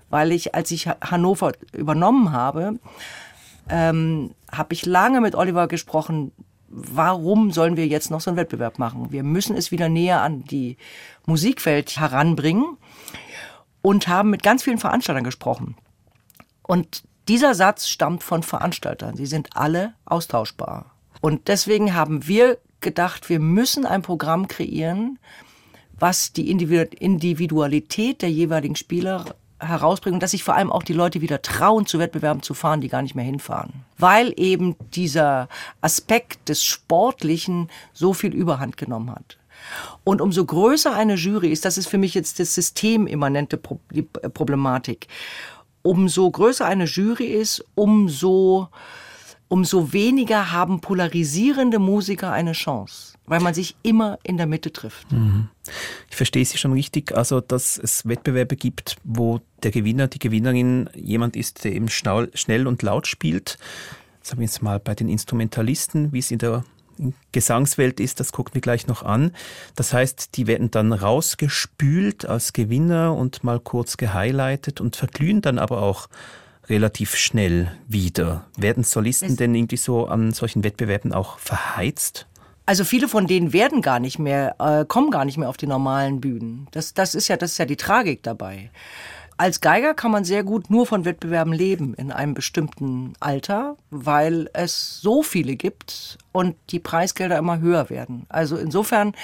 weil 0.08 0.32
ich, 0.32 0.54
als 0.54 0.70
ich 0.70 0.88
Hannover 0.88 1.52
übernommen 1.72 2.32
habe, 2.32 2.78
ähm, 3.68 4.34
habe 4.50 4.72
ich 4.72 4.86
lange 4.86 5.20
mit 5.20 5.34
Oliver 5.34 5.68
gesprochen, 5.68 6.32
warum 6.68 7.52
sollen 7.52 7.76
wir 7.76 7.86
jetzt 7.86 8.10
noch 8.10 8.22
so 8.22 8.30
einen 8.30 8.38
Wettbewerb 8.38 8.78
machen? 8.78 9.12
Wir 9.12 9.22
müssen 9.22 9.54
es 9.54 9.70
wieder 9.70 9.90
näher 9.90 10.22
an 10.22 10.44
die 10.44 10.78
Musikwelt 11.26 12.00
heranbringen 12.00 12.78
und 13.82 14.08
haben 14.08 14.30
mit 14.30 14.42
ganz 14.42 14.62
vielen 14.62 14.78
Veranstaltern 14.78 15.24
gesprochen. 15.24 15.76
Und 16.62 17.02
dieser 17.28 17.54
Satz 17.54 17.86
stammt 17.86 18.22
von 18.22 18.42
Veranstaltern. 18.42 19.14
Sie 19.14 19.26
sind 19.26 19.58
alle 19.58 19.92
austauschbar. 20.06 20.94
Und 21.20 21.48
deswegen 21.48 21.94
haben 21.94 22.26
wir 22.26 22.56
gedacht, 22.80 23.28
wir 23.28 23.40
müssen 23.40 23.87
ein 23.87 24.02
Programm 24.02 24.49
kreieren, 24.49 25.18
was 25.99 26.32
die 26.32 26.50
Individualität 26.50 28.23
der 28.23 28.30
jeweiligen 28.30 28.76
Spieler 28.76 29.25
herausbringt 29.61 30.14
und 30.14 30.23
dass 30.23 30.30
sich 30.30 30.44
vor 30.44 30.54
allem 30.54 30.70
auch 30.70 30.85
die 30.85 30.92
Leute 30.92 31.20
wieder 31.20 31.42
trauen, 31.42 31.87
zu 31.87 31.99
Wettbewerben 31.99 32.42
zu 32.42 32.54
fahren, 32.54 32.80
die 32.80 32.88
gar 32.88 33.02
nicht 33.02 33.14
mehr 33.14 33.25
hinfahren. 33.25 33.85
Weil 33.99 34.32
eben 34.37 34.76
dieser 34.94 35.49
Aspekt 35.80 36.49
des 36.49 36.62
Sportlichen 36.62 37.68
so 37.92 38.12
viel 38.12 38.32
Überhand 38.32 38.76
genommen 38.76 39.11
hat. 39.11 39.38
Und 40.04 40.20
umso 40.20 40.44
größer 40.44 40.94
eine 40.94 41.14
Jury 41.14 41.50
ist, 41.50 41.64
das 41.64 41.78
ist 41.78 41.88
für 41.88 41.99
mich 41.99 42.14
jetzt 42.14 42.38
das 42.38 42.54
systemimmanente 42.54 43.56
Problematik, 43.56 45.08
umso 45.82 46.30
größer 46.30 46.64
eine 46.64 46.85
Jury 46.85 47.26
ist, 47.26 47.64
umso 47.75 48.68
umso 49.48 49.92
weniger 49.92 50.52
haben 50.52 50.80
polarisierende 50.80 51.78
Musiker 51.78 52.30
eine 52.32 52.52
Chance, 52.52 53.14
weil 53.26 53.40
man 53.40 53.54
sich 53.54 53.76
immer 53.82 54.18
in 54.22 54.36
der 54.36 54.46
Mitte 54.46 54.72
trifft. 54.72 55.10
Mhm. 55.10 55.48
Ich 56.10 56.16
verstehe 56.16 56.44
Sie 56.44 56.58
schon 56.58 56.72
richtig, 56.72 57.16
also 57.16 57.40
dass 57.40 57.78
es 57.78 58.06
Wettbewerbe 58.06 58.56
gibt, 58.56 58.96
wo 59.04 59.40
der 59.62 59.70
Gewinner, 59.70 60.06
die 60.06 60.18
Gewinnerin 60.18 60.88
jemand 60.94 61.36
ist, 61.36 61.64
der 61.64 61.72
eben 61.72 61.88
schnell 61.88 62.66
und 62.66 62.82
laut 62.82 63.06
spielt. 63.06 63.58
Sagen 64.22 64.40
wir 64.40 64.46
jetzt 64.46 64.62
mal 64.62 64.78
bei 64.78 64.94
den 64.94 65.08
Instrumentalisten, 65.08 66.12
wie 66.12 66.18
es 66.18 66.30
in 66.30 66.38
der 66.38 66.64
Gesangswelt 67.32 68.00
ist, 68.00 68.18
das 68.20 68.32
gucken 68.32 68.54
wir 68.54 68.60
gleich 68.60 68.86
noch 68.88 69.04
an. 69.04 69.32
Das 69.76 69.92
heißt, 69.92 70.36
die 70.36 70.46
werden 70.46 70.70
dann 70.70 70.92
rausgespült 70.92 72.26
als 72.26 72.52
Gewinner 72.52 73.14
und 73.14 73.44
mal 73.44 73.60
kurz 73.60 73.96
gehighlightet 73.96 74.80
und 74.80 74.96
verglühen 74.96 75.40
dann 75.40 75.58
aber 75.58 75.82
auch 75.82 76.08
relativ 76.68 77.16
schnell 77.16 77.72
wieder. 77.87 78.46
Werden 78.56 78.84
Solisten 78.84 79.37
denn 79.37 79.54
irgendwie 79.54 79.76
so 79.76 80.06
an 80.06 80.32
solchen 80.32 80.64
Wettbewerben 80.64 81.12
auch 81.12 81.38
verheizt? 81.38 82.26
Also 82.66 82.84
viele 82.84 83.08
von 83.08 83.26
denen 83.26 83.52
werden 83.54 83.80
gar 83.80 83.98
nicht 83.98 84.18
mehr, 84.18 84.56
äh, 84.58 84.84
kommen 84.84 85.10
gar 85.10 85.25
nicht 85.25 85.38
mehr 85.38 85.48
auf 85.48 85.56
die 85.56 85.66
normalen 85.66 86.20
Bühnen. 86.20 86.68
Das, 86.72 86.92
das 86.92 87.14
ist 87.14 87.28
ja, 87.28 87.38
das 87.38 87.52
ist 87.52 87.58
ja 87.58 87.64
die 87.64 87.76
Tragik 87.76 88.22
dabei. 88.22 88.70
Als 89.38 89.60
Geiger 89.60 89.94
kann 89.94 90.10
man 90.10 90.25
sehr 90.25 90.42
gut 90.42 90.68
nur 90.68 90.84
von 90.84 91.04
Wettbewerben 91.04 91.52
leben 91.52 91.94
in 91.94 92.10
einem 92.10 92.34
bestimmten 92.34 93.14
Alter, 93.20 93.76
weil 93.90 94.50
es 94.52 95.00
so 95.00 95.22
viele 95.22 95.54
gibt 95.54 96.18
und 96.32 96.56
die 96.70 96.80
Preisgelder 96.80 97.38
immer 97.38 97.60
höher 97.60 97.88
werden. 97.88 98.26
Also 98.28 98.56
insofern 98.56 99.14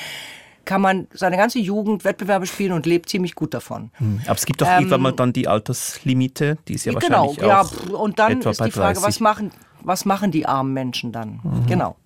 kann 0.65 0.81
man 0.81 1.07
seine 1.13 1.37
ganze 1.37 1.59
Jugend 1.59 2.05
Wettbewerbe 2.05 2.47
spielen 2.47 2.73
und 2.73 2.87
lebt 2.87 3.09
ziemlich 3.09 3.35
gut 3.35 3.55
davon. 3.55 3.91
Hm. 3.95 4.21
Aber 4.27 4.37
es 4.37 4.47
gibt 4.47 4.61
doch 4.61 4.67
ähm, 4.67 4.75
irgendwann 4.75 5.03
mal 5.03 5.13
dann 5.13 5.33
die 5.33 5.49
Alterslimite, 5.49 6.59
die 6.69 6.75
ist 6.75 6.87
ja 6.87 6.93
genau, 6.93 7.29
wahrscheinlich 7.29 7.47
ja, 7.47 7.61
auch 7.61 8.01
und 8.01 8.19
dann 8.19 8.41
ist 8.41 8.65
die 8.65 8.71
Frage, 8.71 9.03
was 9.03 9.21
machen 9.21 9.51
was 9.85 10.05
machen 10.05 10.31
die 10.31 10.47
armen 10.47 10.73
Menschen 10.73 11.13
dann? 11.13 11.41
Mhm. 11.43 11.67
Genau. 11.67 11.97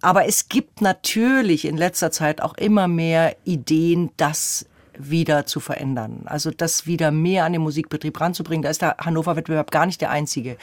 Aber 0.00 0.26
es 0.26 0.48
gibt 0.48 0.80
natürlich 0.80 1.66
in 1.66 1.76
letzter 1.76 2.10
Zeit 2.10 2.40
auch 2.40 2.54
immer 2.54 2.88
mehr 2.88 3.36
Ideen, 3.44 4.10
das 4.16 4.66
wieder 4.98 5.46
zu 5.46 5.60
verändern. 5.60 6.22
Also 6.26 6.50
das 6.50 6.86
wieder 6.86 7.10
mehr 7.10 7.44
an 7.44 7.52
den 7.52 7.62
Musikbetrieb 7.62 8.20
ranzubringen. 8.20 8.62
Da 8.62 8.70
ist 8.70 8.82
der 8.82 8.96
Hannover-Wettbewerb 8.98 9.70
gar 9.70 9.86
nicht 9.86 10.00
der 10.00 10.10
einzige 10.10 10.56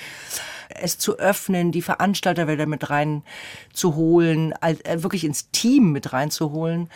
es 0.75 0.97
zu 0.97 1.19
öffnen, 1.19 1.71
die 1.71 1.81
Veranstalter 1.81 2.47
wieder 2.47 2.65
mit 2.65 2.89
reinzuholen, 2.89 4.53
äh, 4.61 5.03
wirklich 5.03 5.23
ins 5.23 5.51
Team 5.51 5.91
mit 5.91 6.13
reinzuholen 6.13 6.89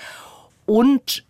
und 0.65 1.25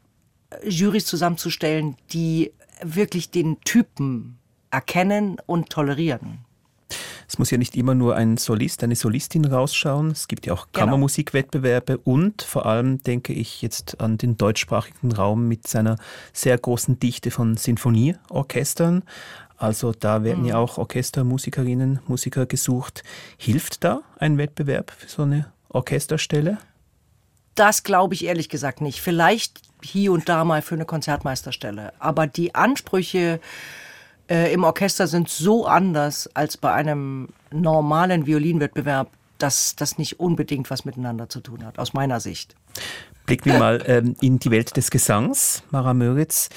Jurys 0.64 1.06
zusammenzustellen, 1.06 1.98
die 2.12 2.54
wirklich 2.82 3.32
den 3.32 3.60
Typen 3.62 4.38
erkennen 4.72 5.38
und 5.46 5.70
tolerieren. 5.70 6.45
Es 7.28 7.40
muss 7.40 7.52
ja 7.52 7.58
nicht 7.58 7.76
immer 7.76 7.96
nur 7.96 8.16
ein 8.16 8.38
Solist, 8.38 8.84
eine 8.84 8.96
Solistin 8.96 9.46
rausschauen. 9.46 10.12
Es 10.12 10.28
gibt 10.28 10.46
ja 10.46 10.54
auch 10.54 10.68
genau. 10.72 10.86
Kammermusikwettbewerbe 10.86 11.98
und 11.98 12.42
vor 12.42 12.66
allem 12.66 13.02
denke 13.04 13.34
ich 13.34 13.62
jetzt 13.62 14.00
an 14.02 14.18
den 14.18 14.38
deutschsprachigen 14.38 15.12
Raum 15.12 15.48
mit 15.48 15.68
seiner 15.68 15.98
sehr 16.34 16.58
großen 16.58 17.00
Dichte 17.00 17.32
von 17.32 17.58
Sinfonieorchestern. 17.58 19.04
Also 19.58 19.94
da 19.94 20.24
werden 20.24 20.44
mhm. 20.44 20.50
ja 20.50 20.58
auch 20.58 20.78
Orchestermusikerinnen, 20.78 22.00
Musiker 22.08 22.46
gesucht. 22.46 23.04
Hilft 23.38 23.84
da 23.84 24.02
ein 24.20 24.38
Wettbewerb 24.38 24.92
für 24.92 25.08
so 25.08 25.24
eine 25.24 25.52
Orchesterstelle? 25.70 26.58
Das 27.56 27.84
glaube 27.84 28.14
ich 28.14 28.26
ehrlich 28.26 28.50
gesagt 28.50 28.82
nicht. 28.82 29.02
Vielleicht 29.02 29.62
hier 29.82 30.12
und 30.12 30.28
da 30.28 30.44
mal 30.44 30.62
für 30.62 30.76
eine 30.76 30.86
Konzertmeisterstelle. 30.86 31.94
Aber 32.00 32.28
die 32.28 32.54
Ansprüche 32.54 33.40
äh, 34.30 34.54
im 34.54 34.64
Orchester 34.64 35.08
sind 35.08 35.30
so 35.30 35.66
anders 35.66 36.30
als 36.34 36.58
bei 36.58 36.72
einem 36.72 37.30
normalen 37.52 38.26
Violinwettbewerb, 38.26 39.10
dass 39.38 39.76
das 39.76 39.98
nicht 39.98 40.20
unbedingt 40.20 40.70
was 40.70 40.86
miteinander 40.86 41.30
zu 41.30 41.42
tun 41.42 41.66
hat, 41.66 41.80
aus 41.80 41.94
meiner 41.94 42.20
Sicht. 42.20 42.56
Blicken 43.26 43.52
wir 43.52 43.60
mal 43.60 43.84
ähm, 43.88 44.16
in 44.22 44.40
die 44.40 44.52
Welt 44.52 44.78
des 44.78 44.92
Gesangs, 44.92 45.64
Mara 45.72 45.94
Möritz. 45.94 46.50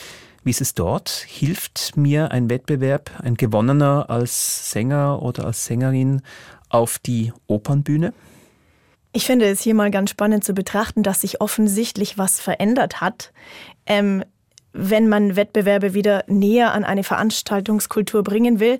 Wie 0.44 0.50
ist 0.50 0.60
es 0.60 0.74
dort? 0.74 1.10
Hilft 1.10 1.96
mir 1.96 2.30
ein 2.30 2.48
Wettbewerb, 2.48 3.10
ein 3.22 3.34
gewonnener 3.34 4.06
als 4.08 4.70
Sänger 4.70 5.20
oder 5.22 5.44
als 5.46 5.66
Sängerin 5.66 6.22
auf 6.68 6.98
die 6.98 7.32
Opernbühne? 7.46 8.12
Ich 9.12 9.26
finde 9.26 9.46
es 9.46 9.62
hier 9.62 9.74
mal 9.74 9.90
ganz 9.90 10.10
spannend 10.10 10.44
zu 10.44 10.52
betrachten, 10.52 11.02
dass 11.02 11.22
sich 11.22 11.40
offensichtlich 11.40 12.18
was 12.18 12.40
verändert 12.40 13.00
hat. 13.00 13.32
Ähm, 13.86 14.22
wenn 14.72 15.08
man 15.08 15.36
Wettbewerbe 15.36 15.94
wieder 15.94 16.24
näher 16.26 16.72
an 16.72 16.84
eine 16.84 17.04
Veranstaltungskultur 17.04 18.22
bringen 18.22 18.60
will. 18.60 18.78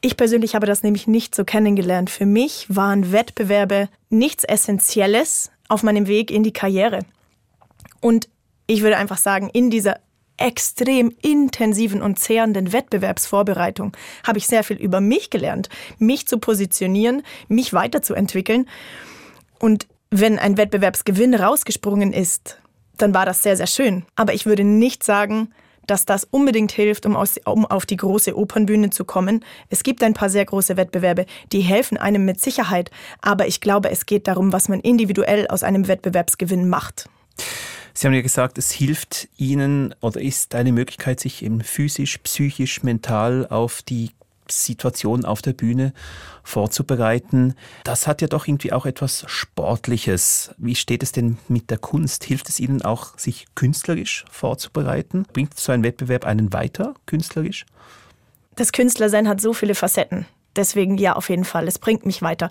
Ich 0.00 0.16
persönlich 0.16 0.54
habe 0.54 0.66
das 0.66 0.82
nämlich 0.82 1.06
nicht 1.06 1.34
so 1.34 1.44
kennengelernt. 1.44 2.10
Für 2.10 2.26
mich 2.26 2.66
waren 2.68 3.12
Wettbewerbe 3.12 3.88
nichts 4.10 4.44
Essentielles 4.44 5.50
auf 5.68 5.82
meinem 5.82 6.06
Weg 6.06 6.30
in 6.30 6.42
die 6.42 6.52
Karriere. 6.52 7.00
Und 8.00 8.28
ich 8.66 8.82
würde 8.82 8.96
einfach 8.96 9.18
sagen, 9.18 9.50
in 9.52 9.70
dieser 9.70 9.98
extrem 10.36 11.12
intensiven 11.20 12.00
und 12.00 12.18
zehrenden 12.18 12.72
Wettbewerbsvorbereitung 12.72 13.96
habe 14.24 14.38
ich 14.38 14.46
sehr 14.46 14.62
viel 14.62 14.76
über 14.76 15.00
mich 15.00 15.30
gelernt, 15.30 15.68
mich 15.98 16.28
zu 16.28 16.38
positionieren, 16.38 17.22
mich 17.48 17.72
weiterzuentwickeln. 17.72 18.68
Und 19.58 19.88
wenn 20.10 20.38
ein 20.38 20.56
Wettbewerbsgewinn 20.56 21.34
rausgesprungen 21.34 22.12
ist, 22.12 22.58
dann 22.98 23.14
war 23.14 23.26
das 23.26 23.42
sehr, 23.42 23.56
sehr 23.56 23.66
schön. 23.66 24.04
Aber 24.16 24.34
ich 24.34 24.46
würde 24.46 24.64
nicht 24.64 25.02
sagen, 25.04 25.52
dass 25.86 26.04
das 26.04 26.24
unbedingt 26.24 26.72
hilft, 26.72 27.06
um, 27.06 27.16
aus, 27.16 27.36
um 27.44 27.64
auf 27.66 27.86
die 27.86 27.96
große 27.96 28.36
Opernbühne 28.36 28.90
zu 28.90 29.04
kommen. 29.04 29.44
Es 29.70 29.82
gibt 29.82 30.02
ein 30.02 30.14
paar 30.14 30.28
sehr 30.28 30.44
große 30.44 30.76
Wettbewerbe, 30.76 31.26
die 31.52 31.60
helfen 31.60 31.96
einem 31.96 32.24
mit 32.24 32.40
Sicherheit. 32.40 32.90
Aber 33.20 33.46
ich 33.46 33.60
glaube, 33.60 33.90
es 33.90 34.06
geht 34.06 34.28
darum, 34.28 34.52
was 34.52 34.68
man 34.68 34.80
individuell 34.80 35.48
aus 35.48 35.62
einem 35.62 35.88
Wettbewerbsgewinn 35.88 36.68
macht. 36.68 37.08
Sie 37.94 38.06
haben 38.06 38.14
ja 38.14 38.20
gesagt, 38.20 38.58
es 38.58 38.70
hilft 38.70 39.28
Ihnen 39.36 39.94
oder 40.00 40.20
ist 40.20 40.54
eine 40.54 40.70
Möglichkeit, 40.70 41.18
sich 41.18 41.42
eben 41.42 41.62
physisch, 41.62 42.18
psychisch, 42.18 42.82
mental 42.84 43.46
auf 43.48 43.82
die 43.82 44.10
Situation 44.50 45.24
auf 45.24 45.42
der 45.42 45.52
Bühne 45.52 45.92
vorzubereiten. 46.42 47.54
Das 47.84 48.06
hat 48.06 48.22
ja 48.22 48.28
doch 48.28 48.46
irgendwie 48.46 48.72
auch 48.72 48.86
etwas 48.86 49.24
Sportliches. 49.26 50.50
Wie 50.58 50.74
steht 50.74 51.02
es 51.02 51.12
denn 51.12 51.38
mit 51.48 51.70
der 51.70 51.78
Kunst? 51.78 52.24
Hilft 52.24 52.48
es 52.48 52.60
Ihnen 52.60 52.82
auch, 52.82 53.18
sich 53.18 53.46
künstlerisch 53.54 54.24
vorzubereiten? 54.30 55.26
Bringt 55.32 55.58
so 55.58 55.72
ein 55.72 55.82
Wettbewerb 55.82 56.24
einen 56.24 56.52
weiter, 56.52 56.94
künstlerisch? 57.06 57.66
Das 58.56 58.72
Künstlersein 58.72 59.28
hat 59.28 59.40
so 59.40 59.52
viele 59.52 59.74
Facetten. 59.74 60.26
Deswegen 60.58 60.98
ja, 60.98 61.14
auf 61.14 61.30
jeden 61.30 61.44
Fall. 61.44 61.68
Es 61.68 61.78
bringt 61.78 62.04
mich 62.04 62.20
weiter. 62.20 62.50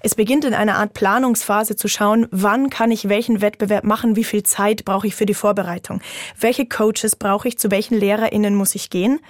Es 0.00 0.16
beginnt 0.16 0.44
in 0.44 0.54
einer 0.54 0.76
Art 0.76 0.92
Planungsphase 0.92 1.76
zu 1.76 1.86
schauen, 1.86 2.26
wann 2.32 2.68
kann 2.68 2.90
ich 2.90 3.08
welchen 3.08 3.40
Wettbewerb 3.40 3.84
machen, 3.84 4.16
wie 4.16 4.24
viel 4.24 4.42
Zeit 4.42 4.84
brauche 4.84 5.06
ich 5.06 5.14
für 5.14 5.24
die 5.24 5.34
Vorbereitung, 5.34 6.00
welche 6.38 6.66
Coaches 6.66 7.14
brauche 7.14 7.46
ich, 7.46 7.56
zu 7.56 7.70
welchen 7.70 7.96
LehrerInnen 7.96 8.56
muss 8.56 8.74
ich 8.74 8.90
gehen. 8.90 9.20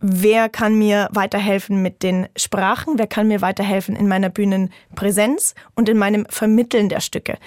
Wer 0.00 0.48
kann 0.48 0.74
mir 0.74 1.08
weiterhelfen 1.12 1.80
mit 1.80 2.02
den 2.02 2.28
Sprachen? 2.36 2.98
Wer 2.98 3.06
kann 3.06 3.28
mir 3.28 3.40
weiterhelfen 3.40 3.96
in 3.96 4.08
meiner 4.08 4.28
Bühnenpräsenz 4.28 5.54
und 5.74 5.88
in 5.88 5.96
meinem 5.96 6.26
Vermitteln 6.28 6.88
der 6.88 7.00
Stücke? 7.00 7.38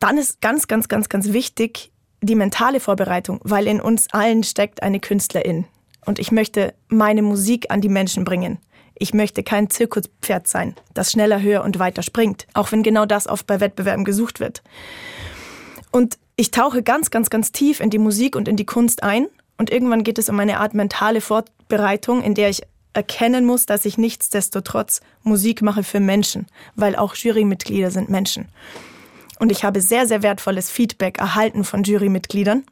Dann 0.00 0.18
ist 0.18 0.40
ganz, 0.40 0.66
ganz, 0.66 0.88
ganz, 0.88 1.08
ganz 1.08 1.32
wichtig 1.32 1.92
die 2.20 2.34
mentale 2.34 2.80
Vorbereitung, 2.80 3.40
weil 3.44 3.66
in 3.68 3.80
uns 3.80 4.12
allen 4.12 4.42
steckt 4.42 4.82
eine 4.82 4.98
Künstlerin. 4.98 5.66
Und 6.04 6.18
ich 6.18 6.32
möchte 6.32 6.74
meine 6.88 7.22
Musik 7.22 7.70
an 7.70 7.80
die 7.80 7.88
Menschen 7.88 8.24
bringen. 8.24 8.58
Ich 8.94 9.14
möchte 9.14 9.44
kein 9.44 9.70
Zirkuspferd 9.70 10.48
sein, 10.48 10.74
das 10.94 11.12
schneller, 11.12 11.40
höher 11.40 11.62
und 11.62 11.78
weiter 11.78 12.02
springt, 12.02 12.48
auch 12.54 12.72
wenn 12.72 12.82
genau 12.82 13.06
das 13.06 13.28
oft 13.28 13.46
bei 13.46 13.60
Wettbewerben 13.60 14.04
gesucht 14.04 14.40
wird. 14.40 14.62
Und 15.92 16.18
ich 16.34 16.50
tauche 16.50 16.82
ganz, 16.82 17.10
ganz, 17.10 17.30
ganz 17.30 17.52
tief 17.52 17.80
in 17.80 17.90
die 17.90 17.98
Musik 17.98 18.34
und 18.34 18.48
in 18.48 18.56
die 18.56 18.66
Kunst 18.66 19.02
ein. 19.02 19.28
Und 19.58 19.70
irgendwann 19.70 20.04
geht 20.04 20.18
es 20.18 20.28
um 20.28 20.38
eine 20.40 20.60
Art 20.60 20.72
mentale 20.72 21.20
Vorbereitung, 21.20 22.22
in 22.22 22.34
der 22.34 22.48
ich 22.48 22.62
erkennen 22.94 23.44
muss, 23.44 23.66
dass 23.66 23.84
ich 23.84 23.98
nichtsdestotrotz 23.98 25.00
Musik 25.22 25.62
mache 25.62 25.84
für 25.84 26.00
Menschen, 26.00 26.46
weil 26.74 26.96
auch 26.96 27.14
Jurymitglieder 27.14 27.90
sind 27.90 28.08
Menschen. 28.08 28.48
Und 29.38 29.52
ich 29.52 29.64
habe 29.64 29.80
sehr, 29.80 30.06
sehr 30.06 30.22
wertvolles 30.22 30.70
Feedback 30.70 31.18
erhalten 31.18 31.64
von 31.64 31.84
Jurymitgliedern. 31.84 32.64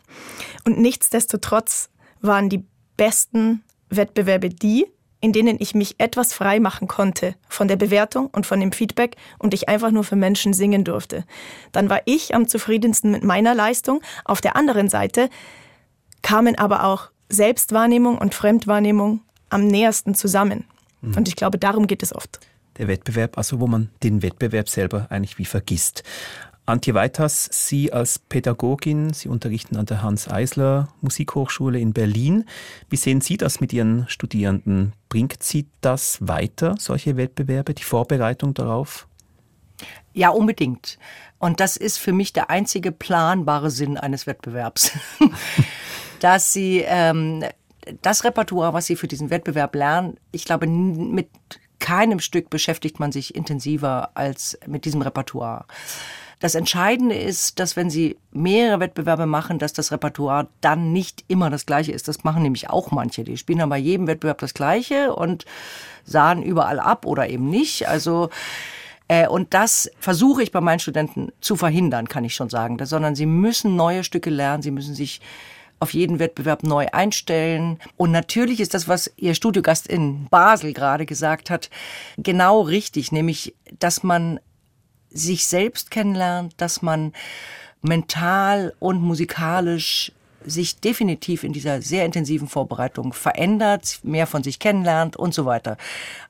Und 0.64 0.78
nichtsdestotrotz 0.78 1.90
waren 2.20 2.48
die 2.48 2.64
besten 2.96 3.62
Wettbewerbe 3.88 4.48
die, 4.48 4.86
in 5.20 5.32
denen 5.32 5.56
ich 5.60 5.74
mich 5.74 5.94
etwas 5.98 6.32
frei 6.32 6.60
machen 6.60 6.88
konnte 6.88 7.34
von 7.48 7.68
der 7.68 7.76
Bewertung 7.76 8.26
und 8.26 8.46
von 8.46 8.60
dem 8.60 8.72
Feedback 8.72 9.16
und 9.38 9.54
ich 9.54 9.68
einfach 9.68 9.90
nur 9.90 10.04
für 10.04 10.16
Menschen 10.16 10.52
singen 10.52 10.84
durfte. 10.84 11.24
Dann 11.72 11.88
war 11.88 12.00
ich 12.04 12.34
am 12.34 12.48
zufriedensten 12.48 13.12
mit 13.12 13.24
meiner 13.24 13.54
Leistung. 13.54 14.02
Auf 14.24 14.40
der 14.40 14.56
anderen 14.56 14.88
Seite 14.88 15.30
kamen 16.26 16.58
aber 16.58 16.82
auch 16.82 17.10
Selbstwahrnehmung 17.28 18.18
und 18.18 18.34
Fremdwahrnehmung 18.34 19.20
am 19.48 19.68
nähersten 19.68 20.16
zusammen. 20.16 20.64
Mhm. 21.00 21.14
Und 21.14 21.28
ich 21.28 21.36
glaube, 21.36 21.56
darum 21.56 21.86
geht 21.86 22.02
es 22.02 22.12
oft. 22.12 22.40
Der 22.78 22.88
Wettbewerb, 22.88 23.38
also 23.38 23.60
wo 23.60 23.68
man 23.68 23.90
den 24.02 24.22
Wettbewerb 24.22 24.68
selber 24.68 25.06
eigentlich 25.08 25.38
wie 25.38 25.44
vergisst. 25.44 26.02
Antje 26.66 26.94
Weiters, 26.94 27.48
Sie 27.52 27.92
als 27.92 28.18
Pädagogin, 28.18 29.12
Sie 29.12 29.28
unterrichten 29.28 29.76
an 29.76 29.86
der 29.86 30.02
Hans-Eisler 30.02 30.88
Musikhochschule 31.00 31.78
in 31.78 31.92
Berlin. 31.92 32.44
Wie 32.90 32.96
sehen 32.96 33.20
Sie 33.20 33.36
das 33.36 33.60
mit 33.60 33.72
Ihren 33.72 34.08
Studierenden? 34.08 34.94
Bringt 35.08 35.44
Sie 35.44 35.68
das 35.80 36.18
weiter, 36.26 36.74
solche 36.80 37.16
Wettbewerbe, 37.16 37.72
die 37.72 37.84
Vorbereitung 37.84 38.52
darauf? 38.52 39.06
Ja, 40.12 40.30
unbedingt. 40.30 40.98
Und 41.38 41.60
das 41.60 41.76
ist 41.76 41.98
für 41.98 42.12
mich 42.12 42.32
der 42.32 42.50
einzige 42.50 42.90
planbare 42.90 43.70
Sinn 43.70 43.96
eines 43.96 44.26
Wettbewerbs. 44.26 44.90
Dass 46.20 46.52
Sie 46.52 46.84
ähm, 46.86 47.44
das 48.02 48.24
Repertoire, 48.24 48.72
was 48.72 48.86
Sie 48.86 48.96
für 48.96 49.08
diesen 49.08 49.30
Wettbewerb 49.30 49.74
lernen, 49.74 50.18
ich 50.32 50.44
glaube, 50.44 50.66
mit 50.66 51.28
keinem 51.78 52.20
Stück 52.20 52.50
beschäftigt 52.50 52.98
man 53.00 53.12
sich 53.12 53.34
intensiver 53.34 54.10
als 54.14 54.58
mit 54.66 54.84
diesem 54.84 55.02
Repertoire. 55.02 55.66
Das 56.38 56.54
Entscheidende 56.54 57.16
ist, 57.16 57.58
dass 57.60 57.76
wenn 57.76 57.88
Sie 57.88 58.18
mehrere 58.30 58.80
Wettbewerbe 58.80 59.26
machen, 59.26 59.58
dass 59.58 59.72
das 59.72 59.90
Repertoire 59.90 60.48
dann 60.60 60.92
nicht 60.92 61.24
immer 61.28 61.48
das 61.48 61.64
gleiche 61.64 61.92
ist. 61.92 62.08
Das 62.08 62.24
machen 62.24 62.42
nämlich 62.42 62.68
auch 62.68 62.90
manche. 62.90 63.24
Die 63.24 63.38
spielen 63.38 63.60
dann 63.60 63.70
bei 63.70 63.78
jedem 63.78 64.06
Wettbewerb 64.06 64.38
das 64.38 64.52
gleiche 64.52 65.14
und 65.14 65.46
sahen 66.04 66.42
überall 66.42 66.78
ab 66.78 67.06
oder 67.06 67.28
eben 67.28 67.48
nicht. 67.48 67.88
Also 67.88 68.28
äh, 69.08 69.28
und 69.28 69.54
das 69.54 69.90
versuche 69.98 70.42
ich 70.42 70.52
bei 70.52 70.60
meinen 70.60 70.78
Studenten 70.78 71.32
zu 71.40 71.56
verhindern, 71.56 72.08
kann 72.08 72.24
ich 72.24 72.34
schon 72.34 72.50
sagen. 72.50 72.76
Sondern 72.84 73.14
sie 73.14 73.26
müssen 73.26 73.76
neue 73.76 74.04
Stücke 74.04 74.30
lernen, 74.30 74.62
sie 74.62 74.70
müssen 74.70 74.94
sich 74.94 75.22
auf 75.78 75.92
jeden 75.92 76.18
Wettbewerb 76.18 76.62
neu 76.62 76.86
einstellen. 76.92 77.78
Und 77.96 78.10
natürlich 78.10 78.60
ist 78.60 78.74
das, 78.74 78.88
was 78.88 79.12
Ihr 79.16 79.34
Studiogast 79.34 79.86
in 79.86 80.26
Basel 80.28 80.72
gerade 80.72 81.06
gesagt 81.06 81.50
hat, 81.50 81.70
genau 82.16 82.62
richtig, 82.62 83.12
nämlich, 83.12 83.54
dass 83.78 84.02
man 84.02 84.40
sich 85.10 85.46
selbst 85.46 85.90
kennenlernt, 85.90 86.54
dass 86.56 86.82
man 86.82 87.12
mental 87.82 88.74
und 88.78 89.00
musikalisch 89.00 90.12
sich 90.46 90.80
definitiv 90.80 91.44
in 91.44 91.52
dieser 91.52 91.82
sehr 91.82 92.04
intensiven 92.04 92.48
Vorbereitung 92.48 93.12
verändert, 93.12 94.00
mehr 94.02 94.26
von 94.26 94.42
sich 94.42 94.58
kennenlernt 94.58 95.16
und 95.16 95.34
so 95.34 95.44
weiter. 95.44 95.76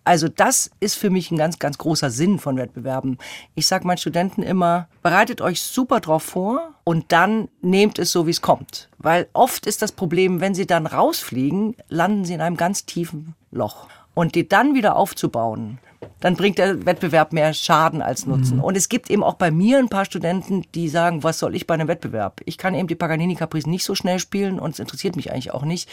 Also 0.05 0.29
das 0.29 0.71
ist 0.81 0.97
für 0.97 1.11
mich 1.11 1.31
ein 1.31 1.39
ganz, 1.39 1.59
ganz 1.59 1.79
großer 1.79 2.11
Sinn 2.11 2.39
von 2.39 2.57
Wettbewerben. 2.57 3.19
Ich 3.55 3.67
sage 3.67 3.87
meinen 3.87 3.99
Studenten 3.99 4.43
immer, 4.43 4.89
bereitet 5.03 5.41
euch 5.41 5.63
super 5.63 6.01
drauf 6.01 6.23
vor 6.23 6.75
und 6.85 7.13
dann 7.13 7.49
nehmt 7.63 7.99
es 7.99 8.11
so, 8.11 8.27
wie 8.27 8.31
es 8.31 8.43
kommt. 8.43 8.89
Weil 8.99 9.29
oft 9.33 9.67
ist 9.67 9.83
das 9.83 9.93
Problem, 9.93 10.41
wenn 10.41 10.55
sie 10.55 10.67
dann 10.67 10.87
rausfliegen, 10.87 11.77
landen 11.89 12.25
sie 12.25 12.35
in 12.35 12.41
einem 12.41 12.57
ganz 12.57 12.87
tiefen 12.87 13.35
Loch. 13.51 13.89
Und 14.17 14.35
die 14.35 14.49
dann 14.49 14.75
wieder 14.75 14.97
aufzubauen, 14.97 15.79
dann 16.21 16.37
bringt 16.37 16.57
der 16.57 16.87
Wettbewerb 16.87 17.35
mehr 17.35 17.53
Schaden 17.53 18.01
als 18.01 18.25
Nutzen. 18.25 18.57
Mhm. 18.57 18.65
Und 18.65 18.75
es 18.75 18.89
gibt 18.89 19.11
eben 19.11 19.23
auch 19.23 19.35
bei 19.35 19.51
mir 19.51 19.79
ein 19.79 19.91
paar 19.91 20.07
Studenten, 20.07 20.65
die 20.75 20.89
sagen, 20.89 21.23
was 21.23 21.39
soll 21.39 21.55
ich 21.55 21.67
bei 21.67 21.75
einem 21.75 21.87
Wettbewerb? 21.87 22.41
Ich 22.47 22.57
kann 22.57 22.75
eben 22.75 22.89
die 22.89 22.95
Paganini 22.95 23.35
Caprice 23.35 23.69
nicht 23.69 23.85
so 23.85 23.95
schnell 23.95 24.19
spielen 24.19 24.59
und 24.59 24.73
es 24.73 24.79
interessiert 24.79 25.17
mich 25.17 25.31
eigentlich 25.31 25.53
auch 25.53 25.65
nicht. 25.65 25.91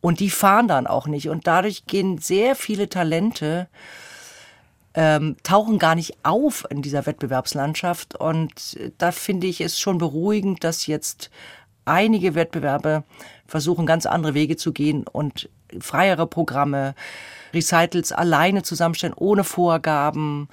Und 0.00 0.20
die 0.20 0.30
fahren 0.30 0.68
dann 0.68 0.86
auch 0.86 1.06
nicht. 1.06 1.28
Und 1.28 1.46
dadurch 1.46 1.84
gehen 1.84 2.16
sehr 2.16 2.56
viele 2.56 2.88
Talente, 2.88 3.68
ähm, 4.94 5.36
tauchen 5.42 5.78
gar 5.78 5.94
nicht 5.94 6.16
auf 6.22 6.66
in 6.70 6.80
dieser 6.80 7.04
Wettbewerbslandschaft. 7.04 8.14
Und 8.14 8.78
da 8.96 9.12
finde 9.12 9.48
ich 9.48 9.60
es 9.60 9.78
schon 9.78 9.98
beruhigend, 9.98 10.64
dass 10.64 10.86
jetzt 10.86 11.30
einige 11.84 12.34
Wettbewerbe 12.34 13.04
versuchen, 13.46 13.84
ganz 13.84 14.06
andere 14.06 14.32
Wege 14.32 14.56
zu 14.56 14.72
gehen 14.72 15.06
und 15.06 15.50
freiere 15.78 16.26
Programme, 16.26 16.94
Recitals 17.52 18.12
alleine 18.12 18.62
zusammenstellen, 18.62 19.14
ohne 19.16 19.44
Vorgaben, 19.44 20.48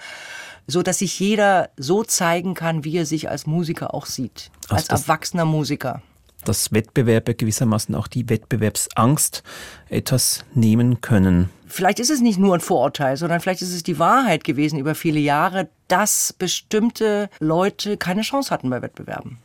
so 0.68 0.84
dass 0.84 1.00
sich 1.00 1.20
jeder 1.20 1.70
so 1.78 2.04
zeigen 2.04 2.54
kann, 2.54 2.84
wie 2.84 2.98
er 2.98 3.06
sich 3.06 3.30
als 3.30 3.48
Musiker 3.48 3.94
auch 3.94 4.06
sieht, 4.06 4.52
als, 4.70 4.90
als 4.90 5.04
erwachsener 5.04 5.46
Musiker. 5.46 6.02
Dass 6.44 6.72
Wettbewerbe 6.72 7.36
gewissermaßen 7.36 7.96
auch 7.96 8.08
die 8.08 8.30
Wettbewerbsangst 8.30 9.44
etwas 9.90 10.46
nehmen 10.54 11.02
können. 11.02 11.50
Vielleicht 11.66 12.00
ist 12.00 12.10
es 12.10 12.22
nicht 12.22 12.40
nur 12.40 12.54
ein 12.54 12.62
Vorurteil, 12.62 13.18
sondern 13.18 13.42
vielleicht 13.42 13.62
ist 13.62 13.74
es 13.74 13.84
die 13.84 14.00
Wahrheit 14.00 14.44
gewesen 14.44 14.80
über 14.80 14.96
viele 14.96 15.20
Jahre, 15.20 15.68
dass 15.88 16.34
bestimmte 16.34 17.30
Leute 17.40 17.98
keine 17.98 18.22
Chance 18.22 18.52
hatten 18.52 18.70
bei 18.70 18.82
Wettbewerben. 18.82 19.40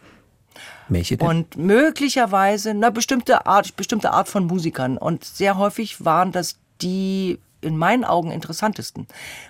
Welche 0.89 1.17
denn? 1.17 1.27
Und 1.27 1.57
möglicherweise 1.57 2.71
eine 2.71 2.93
bestimmte 2.93 3.47
Art, 3.47 3.77
bestimmte 3.77 4.13
Art 4.13 4.29
von 4.29 4.47
Musikern. 4.47 4.99
Und 4.99 5.25
sehr 5.25 5.57
häufig 5.57 6.05
waren 6.05 6.33
das 6.33 6.57
die 6.83 7.39
in 7.61 7.77
meinen 7.77 8.05
Augen 8.05 8.31
interessantesten, 8.31 9.07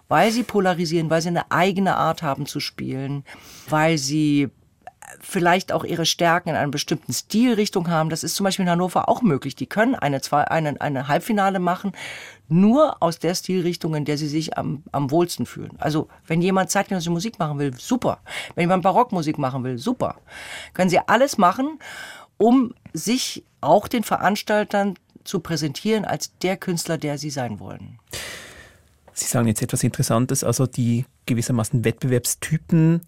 weil 0.08 0.30
sie 0.30 0.42
polarisieren, 0.42 1.10
weil 1.10 1.22
sie 1.22 1.28
eine 1.28 1.50
eigene 1.50 1.96
Art 1.96 2.22
haben 2.22 2.46
zu 2.46 2.60
spielen, 2.60 3.24
weil 3.68 3.98
sie 3.98 4.50
vielleicht 5.20 5.72
auch 5.72 5.84
ihre 5.84 6.06
Stärken 6.06 6.50
in 6.50 6.56
einer 6.56 6.70
bestimmten 6.70 7.12
Stilrichtung 7.12 7.88
haben. 7.88 8.10
Das 8.10 8.24
ist 8.24 8.34
zum 8.34 8.44
Beispiel 8.44 8.64
in 8.64 8.70
Hannover 8.70 9.08
auch 9.08 9.22
möglich. 9.22 9.54
Die 9.54 9.66
können 9.66 9.94
eine, 9.94 10.20
zwei, 10.20 10.44
eine, 10.44 10.80
eine 10.80 11.08
Halbfinale 11.08 11.58
machen, 11.58 11.92
nur 12.48 13.02
aus 13.02 13.18
der 13.18 13.34
Stilrichtung, 13.34 13.94
in 13.94 14.04
der 14.04 14.18
sie 14.18 14.28
sich 14.28 14.56
am, 14.56 14.82
am 14.92 15.10
wohlsten 15.10 15.46
fühlen. 15.46 15.72
Also 15.78 16.08
wenn 16.26 16.42
jemand 16.42 16.70
zeitgenössische 16.70 17.10
Musik 17.10 17.38
machen 17.38 17.58
will, 17.58 17.74
super. 17.76 18.20
Wenn 18.54 18.62
jemand 18.62 18.82
Barockmusik 18.82 19.38
machen 19.38 19.64
will, 19.64 19.78
super. 19.78 20.16
Können 20.74 20.90
sie 20.90 21.00
alles 21.06 21.38
machen, 21.38 21.78
um 22.38 22.74
sich 22.92 23.44
auch 23.60 23.88
den 23.88 24.02
Veranstaltern 24.02 24.94
zu 25.24 25.40
präsentieren 25.40 26.04
als 26.04 26.37
der 26.38 26.56
Künstler, 26.56 26.98
der 26.98 27.18
sie 27.18 27.30
sein 27.30 27.61
wollen. 27.61 27.98
Sie 29.12 29.26
sagen 29.26 29.46
jetzt 29.46 29.62
etwas 29.62 29.82
Interessantes, 29.82 30.42
also 30.42 30.66
die 30.66 31.04
gewissermaßen 31.26 31.85
Wettbewerbstypen 31.85 33.02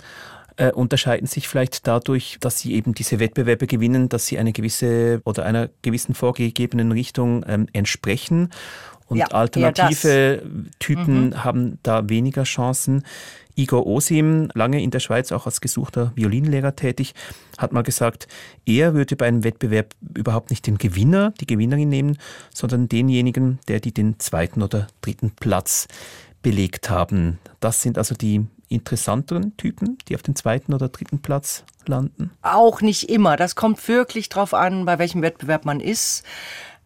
äh, 0.57 0.71
unterscheiden 0.73 1.27
sich 1.27 1.49
vielleicht 1.49 1.87
dadurch, 1.87 2.38
dass 2.40 2.59
sie 2.59 2.75
eben 2.75 2.95
diese 2.95 3.19
Wettbewerbe 3.19 3.67
gewinnen, 3.67 4.09
dass 4.09 4.27
sie 4.27 4.38
eine 4.38 4.53
gewisse 4.53 5.21
oder 5.25 5.45
einer 5.45 5.69
gewissen 5.83 6.14
vorgegebenen 6.14 6.93
Richtung 6.93 7.45
ähm, 7.47 7.67
entsprechen. 7.73 8.51
Und 9.07 9.19
ja, 9.19 9.27
alternative 9.27 10.43
Typen 10.79 11.27
mhm. 11.27 11.45
haben 11.45 11.79
da 11.83 12.09
weniger 12.09 12.45
Chancen. 12.45 13.05
Igor 13.57 13.87
Osim, 13.87 14.49
lange 14.55 14.83
in 14.83 14.90
der 14.90 14.99
Schweiz 14.99 15.31
auch 15.31 15.47
als 15.47 15.61
gesuchter 15.61 16.12
Violinlehrer 16.17 16.75
tätig, 16.75 17.14
hat 17.57 17.73
mal 17.73 17.83
gesagt, 17.83 18.27
er 18.67 18.95
würde 18.95 19.14
bei 19.14 19.27
einem 19.27 19.45
Wettbewerb 19.45 19.95
überhaupt 20.14 20.51
nicht 20.51 20.67
den 20.67 20.79
Gewinner, 20.79 21.33
die 21.40 21.47
Gewinnerin 21.47 21.88
nehmen, 21.88 22.19
sondern 22.53 22.88
denjenigen, 22.88 23.61
der 23.69 23.79
die 23.79 23.93
den 23.93 24.19
zweiten 24.19 24.62
oder 24.62 24.88
dritten 25.03 25.31
Platz 25.31 25.87
belegt 26.43 26.90
haben. 26.90 27.38
Das 27.61 27.81
sind 27.81 27.97
also 27.97 28.14
die 28.14 28.47
interessanteren 28.68 29.57
Typen, 29.57 29.98
die 30.09 30.14
auf 30.14 30.22
den 30.22 30.37
zweiten 30.37 30.74
oder 30.74 30.88
dritten 30.88 31.20
Platz 31.20 31.64
landen? 31.87 32.31
Auch 32.42 32.81
nicht 32.81 33.09
immer. 33.09 33.37
Das 33.37 33.55
kommt 33.55 33.87
wirklich 33.88 34.29
drauf 34.29 34.55
an, 34.55 34.85
bei 34.85 34.98
welchem 34.98 35.22
Wettbewerb 35.22 35.64
man 35.64 35.81
ist. 35.81 36.24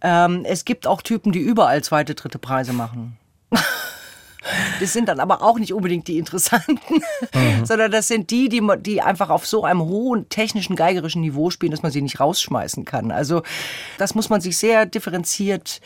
Ähm, 0.01 0.45
es 0.45 0.65
gibt 0.65 0.87
auch 0.87 1.03
Typen, 1.03 1.33
die 1.33 1.41
überall 1.41 1.83
zweite, 1.83 2.15
dritte 2.15 2.39
Preise 2.39 2.73
machen. 2.73 3.17
Das 4.81 4.93
sind 4.93 5.09
dann 5.09 5.21
aber 5.21 5.43
auch 5.43 5.59
nicht 5.59 5.73
unbedingt 5.73 6.09
die 6.09 6.17
interessanten, 6.17 7.03
mhm. 7.35 7.65
sondern 7.67 7.91
das 7.91 8.09
sind 8.09 8.31
die, 8.31 8.49
die, 8.49 8.63
die 8.81 9.03
einfach 9.03 9.31
auf 9.31 9.47
so 9.47 9.65
einem 9.65 9.83
hohen 9.83 10.29
technischen, 10.29 10.77
geigerischen 10.77 11.21
Niveau 11.21 11.51
spielen, 11.51 11.73
dass 11.73 11.83
man 11.83 11.93
sie 11.93 12.01
nicht 12.01 12.21
rausschmeißen 12.21 12.85
kann. 12.85 13.11
Also 13.11 13.43
das 13.99 14.15
muss 14.15 14.31
man 14.31 14.41
sich 14.41 14.57
sehr 14.57 14.87
differenziert 14.87 15.81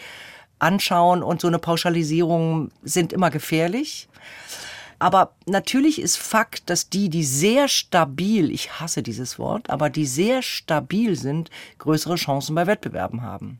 anschauen 0.58 1.22
und 1.22 1.40
so 1.40 1.48
eine 1.48 1.58
Pauschalisierung 1.58 2.70
sind 2.82 3.12
immer 3.12 3.30
gefährlich. 3.30 4.08
Aber 5.02 5.32
natürlich 5.46 6.00
ist 6.00 6.16
Fakt, 6.16 6.70
dass 6.70 6.88
die, 6.88 7.08
die 7.08 7.24
sehr 7.24 7.66
stabil, 7.66 8.52
ich 8.52 8.78
hasse 8.78 9.02
dieses 9.02 9.36
Wort, 9.36 9.68
aber 9.68 9.90
die 9.90 10.06
sehr 10.06 10.42
stabil 10.42 11.16
sind, 11.16 11.50
größere 11.78 12.14
Chancen 12.14 12.54
bei 12.54 12.68
Wettbewerben 12.68 13.20
haben. 13.20 13.58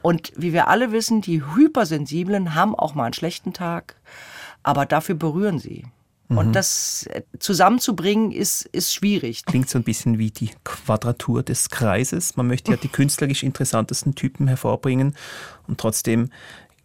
Und 0.00 0.32
wie 0.36 0.54
wir 0.54 0.68
alle 0.68 0.90
wissen, 0.90 1.20
die 1.20 1.42
Hypersensiblen 1.42 2.54
haben 2.54 2.74
auch 2.74 2.94
mal 2.94 3.04
einen 3.04 3.12
schlechten 3.12 3.52
Tag, 3.52 3.96
aber 4.62 4.86
dafür 4.86 5.16
berühren 5.16 5.58
sie. 5.58 5.84
Mhm. 6.28 6.38
Und 6.38 6.52
das 6.54 7.06
äh, 7.10 7.24
zusammenzubringen 7.38 8.32
ist, 8.32 8.64
ist 8.64 8.94
schwierig. 8.94 9.44
Klingt 9.44 9.68
so 9.68 9.78
ein 9.78 9.84
bisschen 9.84 10.18
wie 10.18 10.30
die 10.30 10.50
Quadratur 10.64 11.42
des 11.42 11.68
Kreises. 11.68 12.38
Man 12.38 12.46
möchte 12.46 12.70
ja 12.70 12.78
die 12.78 12.88
künstlerisch 13.00 13.42
interessantesten 13.42 14.14
Typen 14.14 14.48
hervorbringen 14.48 15.14
und 15.66 15.78
trotzdem 15.78 16.30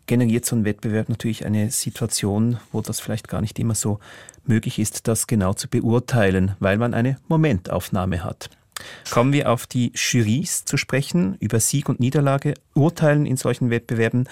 generiert 0.10 0.44
so 0.44 0.56
ein 0.56 0.66
Wettbewerb 0.66 1.08
natürlich 1.08 1.46
eine 1.46 1.70
Situation, 1.70 2.58
wo 2.72 2.82
das 2.82 3.00
vielleicht 3.00 3.28
gar 3.28 3.42
nicht 3.42 3.60
immer 3.60 3.76
so 3.76 4.00
möglich 4.44 4.80
ist, 4.80 5.08
das 5.08 5.28
genau 5.28 5.54
zu 5.54 5.70
beurteilen, 5.70 6.56
weil 6.60 6.80
man 6.80 6.96
eine 6.96 7.18
Momentaufnahme 7.28 8.24
hat. 8.24 8.50
Kommen 9.12 9.34
wir 9.34 9.52
auf 9.52 9.68
die 9.68 9.92
Jurys 9.94 10.66
zu 10.66 10.78
sprechen, 10.78 11.38
über 11.40 11.60
Sieg 11.60 11.90
und 11.90 12.00
Niederlage, 12.00 12.56
Urteilen 12.74 13.28
in 13.28 13.38
solchen 13.38 13.70
Wettbewerben. 13.70 14.28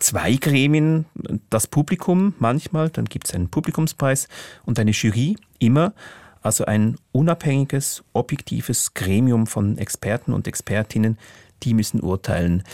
zwei 0.00 0.34
Gremien, 0.34 1.04
das 1.50 1.68
Publikum 1.68 2.34
manchmal, 2.40 2.90
dann 2.90 3.04
gibt 3.04 3.28
es 3.28 3.34
einen 3.34 3.48
Publikumspreis 3.48 4.26
und 4.64 4.80
eine 4.80 4.90
Jury, 4.90 5.36
immer. 5.60 5.94
Also 6.42 6.64
ein 6.64 6.96
unabhängiges, 7.12 8.02
objektives 8.12 8.94
Gremium 8.94 9.46
von 9.46 9.78
Experten 9.78 10.32
und 10.32 10.48
Expertinnen, 10.48 11.16
die 11.62 11.74
müssen 11.74 12.00
urteilen. 12.00 12.64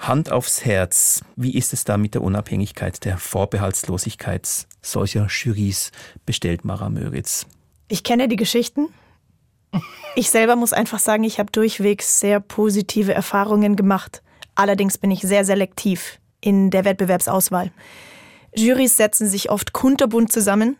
Hand 0.00 0.32
aufs 0.32 0.64
Herz, 0.64 1.22
wie 1.36 1.54
ist 1.54 1.74
es 1.74 1.84
da 1.84 1.98
mit 1.98 2.14
der 2.14 2.22
Unabhängigkeit, 2.22 3.04
der 3.04 3.18
Vorbehaltslosigkeit 3.18 4.48
solcher 4.80 5.26
Jurys 5.28 5.92
bestellt, 6.24 6.64
Mara 6.64 6.88
Möritz? 6.88 7.46
Ich 7.88 8.02
kenne 8.02 8.26
die 8.26 8.36
Geschichten. 8.36 8.88
Ich 10.16 10.30
selber 10.30 10.56
muss 10.56 10.72
einfach 10.72 10.98
sagen, 10.98 11.22
ich 11.22 11.38
habe 11.38 11.52
durchwegs 11.52 12.18
sehr 12.18 12.40
positive 12.40 13.12
Erfahrungen 13.12 13.76
gemacht. 13.76 14.22
Allerdings 14.54 14.96
bin 14.96 15.10
ich 15.10 15.20
sehr 15.20 15.44
selektiv 15.44 16.18
in 16.40 16.70
der 16.70 16.86
Wettbewerbsauswahl. 16.86 17.70
Jurys 18.54 18.96
setzen 18.96 19.28
sich 19.28 19.50
oft 19.50 19.74
kunterbunt 19.74 20.32
zusammen. 20.32 20.76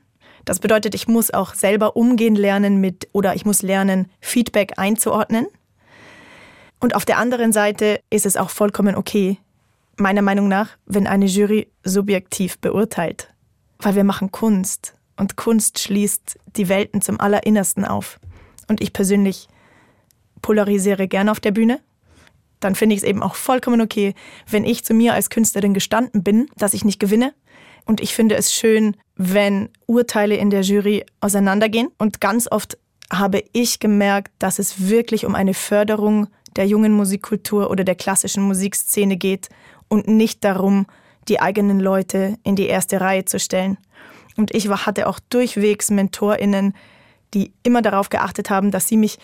Das 0.47 0.61
bedeutet, 0.61 0.95
ich 0.95 1.09
muss 1.09 1.31
auch 1.31 1.53
selber 1.55 1.95
umgehen 1.95 2.35
lernen 2.37 2.79
mit 2.79 3.09
oder 3.13 3.35
ich 3.35 3.45
muss 3.45 3.61
lernen, 3.61 4.11
Feedback 4.21 4.79
einzuordnen. 4.79 5.47
Und 6.81 6.95
auf 6.95 7.05
der 7.05 7.19
anderen 7.19 7.53
Seite 7.53 8.01
ist 8.11 8.27
es 8.27 8.37
auch 8.37 8.51
vollkommen 8.51 8.97
okay, 8.97 9.39
meiner 9.97 10.23
Meinung 10.23 10.49
nach, 10.49 10.71
wenn 10.87 11.07
eine 11.07 11.27
Jury 11.27 11.69
subjektiv 11.85 12.59
beurteilt. 12.59 13.33
Weil 13.79 13.95
wir 13.95 14.05
machen 14.05 14.33
Kunst 14.33 14.97
und 15.17 15.37
Kunst 15.37 15.79
schließt 15.79 16.39
die 16.57 16.69
Welten 16.69 17.03
zum 17.03 17.21
Allerinnersten 17.21 17.85
auf. 17.85 18.19
Und 18.69 18.81
ich 18.81 18.93
persönlich 18.93 19.49
polarisiere 20.43 21.07
gerne 21.07 21.31
auf 21.31 21.41
der 21.41 21.51
Bühne. 21.51 21.81
Dann 22.61 22.75
finde 22.75 22.95
ich 22.95 23.03
es 23.03 23.09
eben 23.09 23.23
auch 23.23 23.35
vollkommen 23.35 23.81
okay, 23.81 24.15
wenn 24.49 24.65
ich 24.65 24.85
zu 24.85 24.95
mir 24.95 25.15
als 25.15 25.31
Künstlerin 25.31 25.75
gestanden 25.75 26.23
bin, 26.23 26.49
dass 26.57 26.75
ich 26.75 26.85
nicht 26.85 27.01
gewinne. 27.01 27.35
Und 27.85 28.01
ich 28.01 28.15
finde 28.15 28.37
es 28.37 28.53
schön, 28.55 28.97
wenn 29.17 29.71
Urteile 29.87 30.37
in 30.37 30.51
der 30.51 30.63
Jury 30.63 31.05
auseinandergehen. 31.21 31.89
Und 31.99 32.21
ganz 32.21 32.49
oft 32.51 32.79
habe 33.13 33.43
ich 33.53 33.81
gemerkt, 33.81 34.33
dass 34.39 34.59
es 34.59 34.89
wirklich 34.89 35.27
um 35.27 35.35
eine 35.35 35.55
Förderung 35.55 36.29
der 36.57 36.67
jungen 36.67 36.93
Musikkultur 36.93 37.71
oder 37.71 37.85
der 37.85 37.95
klassischen 37.95 38.43
Musikszene 38.43 39.17
geht 39.17 39.49
und 39.89 40.09
nicht 40.09 40.45
darum, 40.45 40.87
die 41.29 41.41
eigenen 41.41 41.81
Leute 41.81 42.37
in 42.43 42.57
die 42.57 42.67
erste 42.67 43.01
Reihe 43.01 43.25
zu 43.25 43.39
stellen. 43.39 43.79
Und 44.37 44.55
ich 44.55 44.69
hatte 44.69 45.07
auch 45.07 45.21
durchwegs 45.29 45.91
MentorInnen, 45.91 46.75
die 47.35 47.53
immer 47.63 47.83
darauf 47.83 48.09
geachtet 48.09 48.51
haben, 48.51 48.71
dass 48.71 48.89
sie 48.89 48.97
mich 48.97 49.19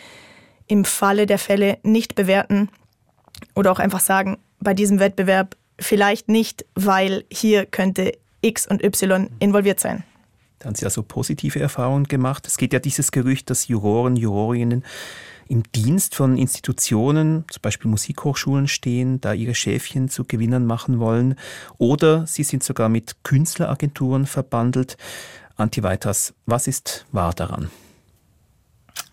im 0.66 0.84
Falle 0.84 1.26
der 1.26 1.38
Fälle 1.38 1.78
nicht 1.82 2.14
bewerten 2.14 2.68
oder 3.54 3.72
auch 3.72 3.78
einfach 3.78 4.00
sagen, 4.00 4.38
bei 4.60 4.74
diesem 4.74 4.98
Wettbewerb 4.98 5.56
vielleicht 5.78 6.28
nicht, 6.28 6.64
weil 6.74 7.24
hier 7.30 7.66
könnte 7.66 8.12
X 8.40 8.66
und 8.66 8.82
Y 8.84 9.30
involviert 9.38 9.80
sein. 9.80 10.04
Da 10.58 10.66
haben 10.66 10.74
Sie 10.74 10.84
also 10.84 11.02
positive 11.02 11.60
Erfahrungen 11.60 12.04
gemacht. 12.04 12.46
Es 12.46 12.56
geht 12.56 12.72
ja 12.72 12.78
dieses 12.78 13.12
Gerücht, 13.12 13.50
dass 13.50 13.68
Juroren, 13.68 14.16
Jurorinnen 14.16 14.84
im 15.48 15.62
Dienst 15.72 16.14
von 16.14 16.36
Institutionen, 16.36 17.44
zum 17.50 17.62
Beispiel 17.62 17.90
Musikhochschulen 17.90 18.66
stehen, 18.66 19.20
da 19.20 19.32
ihre 19.32 19.54
Schäfchen 19.54 20.08
zu 20.08 20.24
Gewinnern 20.24 20.66
machen 20.66 20.98
wollen. 20.98 21.36
Oder 21.78 22.26
sie 22.26 22.42
sind 22.42 22.64
sogar 22.64 22.88
mit 22.88 23.22
Künstleragenturen 23.22 24.26
verbandelt. 24.26 24.96
Anti 25.56 25.82
Weiters, 25.82 26.34
was 26.46 26.66
ist 26.66 27.06
wahr 27.12 27.32
daran? 27.32 27.70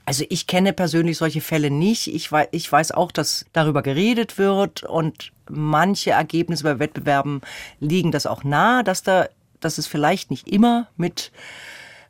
Also 0.06 0.26
ich 0.30 0.48
kenne 0.48 0.74
persönlich 0.74 1.18
solche 1.18 1.40
Fälle 1.40 1.72
nicht. 1.72 2.08
Ich 2.08 2.30
weiß, 2.30 2.50
ich 2.52 2.70
weiß 2.70 2.92
auch, 2.92 3.12
dass 3.12 3.46
darüber 3.54 3.82
geredet 3.82 4.38
wird 4.38 4.84
und 4.84 5.32
manche 5.50 6.12
Ergebnisse 6.12 6.64
bei 6.64 6.80
Wettbewerben 6.80 7.42
liegen 7.80 8.12
das 8.12 8.26
auch 8.26 8.44
nahe, 8.44 8.84
dass 8.84 9.04
da, 9.04 9.30
dass 9.64 9.78
es 9.78 9.88
vielleicht 9.88 10.32
nicht 10.32 10.48
immer 10.48 10.88
mit 10.98 11.32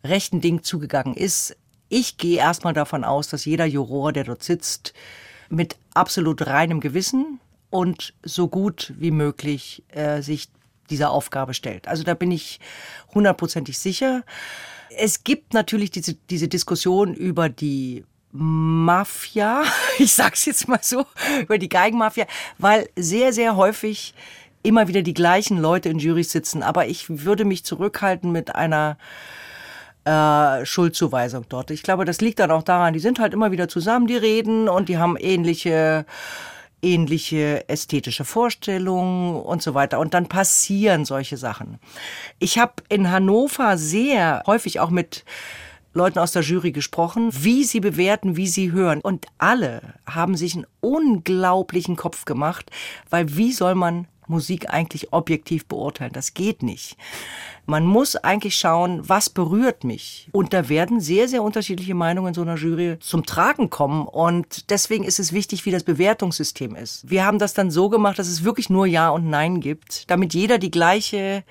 rechten 0.04 0.42
Dingen 0.42 0.64
zugegangen 0.64 1.16
ist. 1.16 1.56
Ich 1.90 2.18
gehe 2.18 2.38
erstmal 2.38 2.74
davon 2.74 3.04
aus, 3.04 3.28
dass 3.28 3.46
jeder 3.46 3.66
Juror, 3.66 4.12
der 4.14 4.24
dort 4.24 4.44
sitzt, 4.44 4.94
mit 5.50 5.78
absolut 5.94 6.48
reinem 6.48 6.80
Gewissen 6.80 7.40
und 7.70 8.14
so 8.24 8.48
gut 8.48 8.94
wie 8.98 9.12
möglich 9.12 9.84
äh, 9.90 10.22
sich 10.22 10.50
dieser 10.90 11.12
Aufgabe 11.12 11.54
stellt. 11.54 11.88
Also 11.88 12.04
da 12.04 12.14
bin 12.14 12.32
ich 12.32 12.60
hundertprozentig 13.14 13.78
sicher. 13.78 14.24
Es 14.96 15.24
gibt 15.24 15.54
natürlich 15.54 15.92
diese, 15.92 16.16
diese 16.30 16.48
Diskussion 16.48 17.14
über 17.14 17.50
die 17.50 18.04
Mafia, 18.32 19.64
ich 20.00 20.14
sag's 20.14 20.46
jetzt 20.46 20.68
mal 20.68 20.80
so, 20.82 21.06
über 21.42 21.58
die 21.58 21.70
Geigenmafia, 21.70 22.26
weil 22.58 22.90
sehr, 22.96 23.32
sehr 23.32 23.56
häufig 23.56 24.14
immer 24.64 24.88
wieder 24.88 25.02
die 25.02 25.14
gleichen 25.14 25.60
Leute 25.60 25.90
in 25.90 26.00
Jurys 26.00 26.32
sitzen. 26.32 26.64
Aber 26.64 26.88
ich 26.88 27.26
würde 27.26 27.46
mich 27.46 27.64
zurückhalten 27.64 28.32
mit 28.32 28.56
einer 28.56 28.98
äh, 30.06 30.66
Schuldzuweisung 30.66 31.46
dort. 31.50 31.72
Ich 31.72 31.84
glaube, 31.84 32.06
das 32.06 32.22
liegt 32.22 32.40
dann 32.40 32.52
auch 32.52 32.64
daran, 32.64 32.94
die 32.94 33.00
sind 33.00 33.20
halt 33.20 33.34
immer 33.34 33.52
wieder 33.52 33.68
zusammen, 33.68 34.08
die 34.08 34.18
reden 34.18 34.68
und 34.68 34.90
die 34.90 34.98
haben 34.98 35.18
ähnliche 35.18 36.06
ähnliche 36.84 37.68
ästhetische 37.70 38.26
Vorstellungen 38.26 39.36
und 39.42 39.64
so 39.64 39.74
weiter. 39.74 40.00
Und 40.00 40.14
dann 40.14 40.28
passieren 40.28 41.06
solche 41.06 41.38
Sachen. 41.38 41.80
Ich 42.40 42.60
habe 42.60 42.74
in 42.90 43.10
Hannover 43.10 43.78
sehr 43.78 44.44
häufig 44.46 44.82
auch 44.82 44.90
mit 44.90 45.24
Leuten 45.94 46.20
aus 46.20 46.32
der 46.32 46.42
Jury 46.42 46.72
gesprochen, 46.72 47.30
wie 47.32 47.64
sie 47.64 47.80
bewerten, 47.80 48.36
wie 48.36 48.48
sie 48.48 48.72
hören. 48.72 49.00
Und 49.00 49.28
alle 49.38 49.94
haben 50.06 50.36
sich 50.36 50.56
einen 50.56 50.66
unglaublichen 50.82 51.96
Kopf 51.96 52.26
gemacht, 52.26 52.70
weil 53.10 53.38
wie 53.38 53.54
soll 53.54 53.76
man 53.76 54.08
Musik 54.34 54.70
eigentlich 54.70 55.14
objektiv 55.14 55.66
beurteilen? 55.66 56.12
Das 56.12 56.34
geht 56.34 56.64
nicht. 56.64 56.98
Man 57.66 57.86
muss 57.86 58.18
eigentlich 58.18 58.58
schauen, 58.58 59.08
was 59.08 59.30
berührt 59.30 59.86
mich. 59.86 60.28
Und 60.34 60.52
da 60.52 60.68
werden 60.68 61.00
sehr, 61.00 61.30
sehr 61.30 61.44
unterschiedliche 61.44 61.96
Meinungen 61.96 62.30
in 62.30 62.34
so 62.34 62.42
einer 62.42 62.56
Jury 62.56 62.98
zum 63.00 63.26
Tragen 63.26 63.70
kommen. 63.70 64.06
Und 64.06 64.70
deswegen 64.70 65.06
ist 65.06 65.20
es 65.20 65.32
wichtig, 65.32 65.66
wie 65.66 65.72
das 65.72 65.84
Bewertungssystem 65.84 66.76
ist. 66.76 67.10
Wir 67.10 67.26
haben 67.26 67.40
das 67.40 67.54
dann 67.54 67.72
so 67.72 67.90
gemacht, 67.90 68.20
dass 68.20 68.28
es 68.28 68.44
wirklich 68.44 68.70
nur 68.70 68.86
Ja 68.86 69.10
und 69.10 69.30
Nein 69.30 69.62
gibt, 69.62 70.10
damit 70.12 70.34
jeder 70.34 70.58
die 70.58 70.72
gleiche 70.72 71.44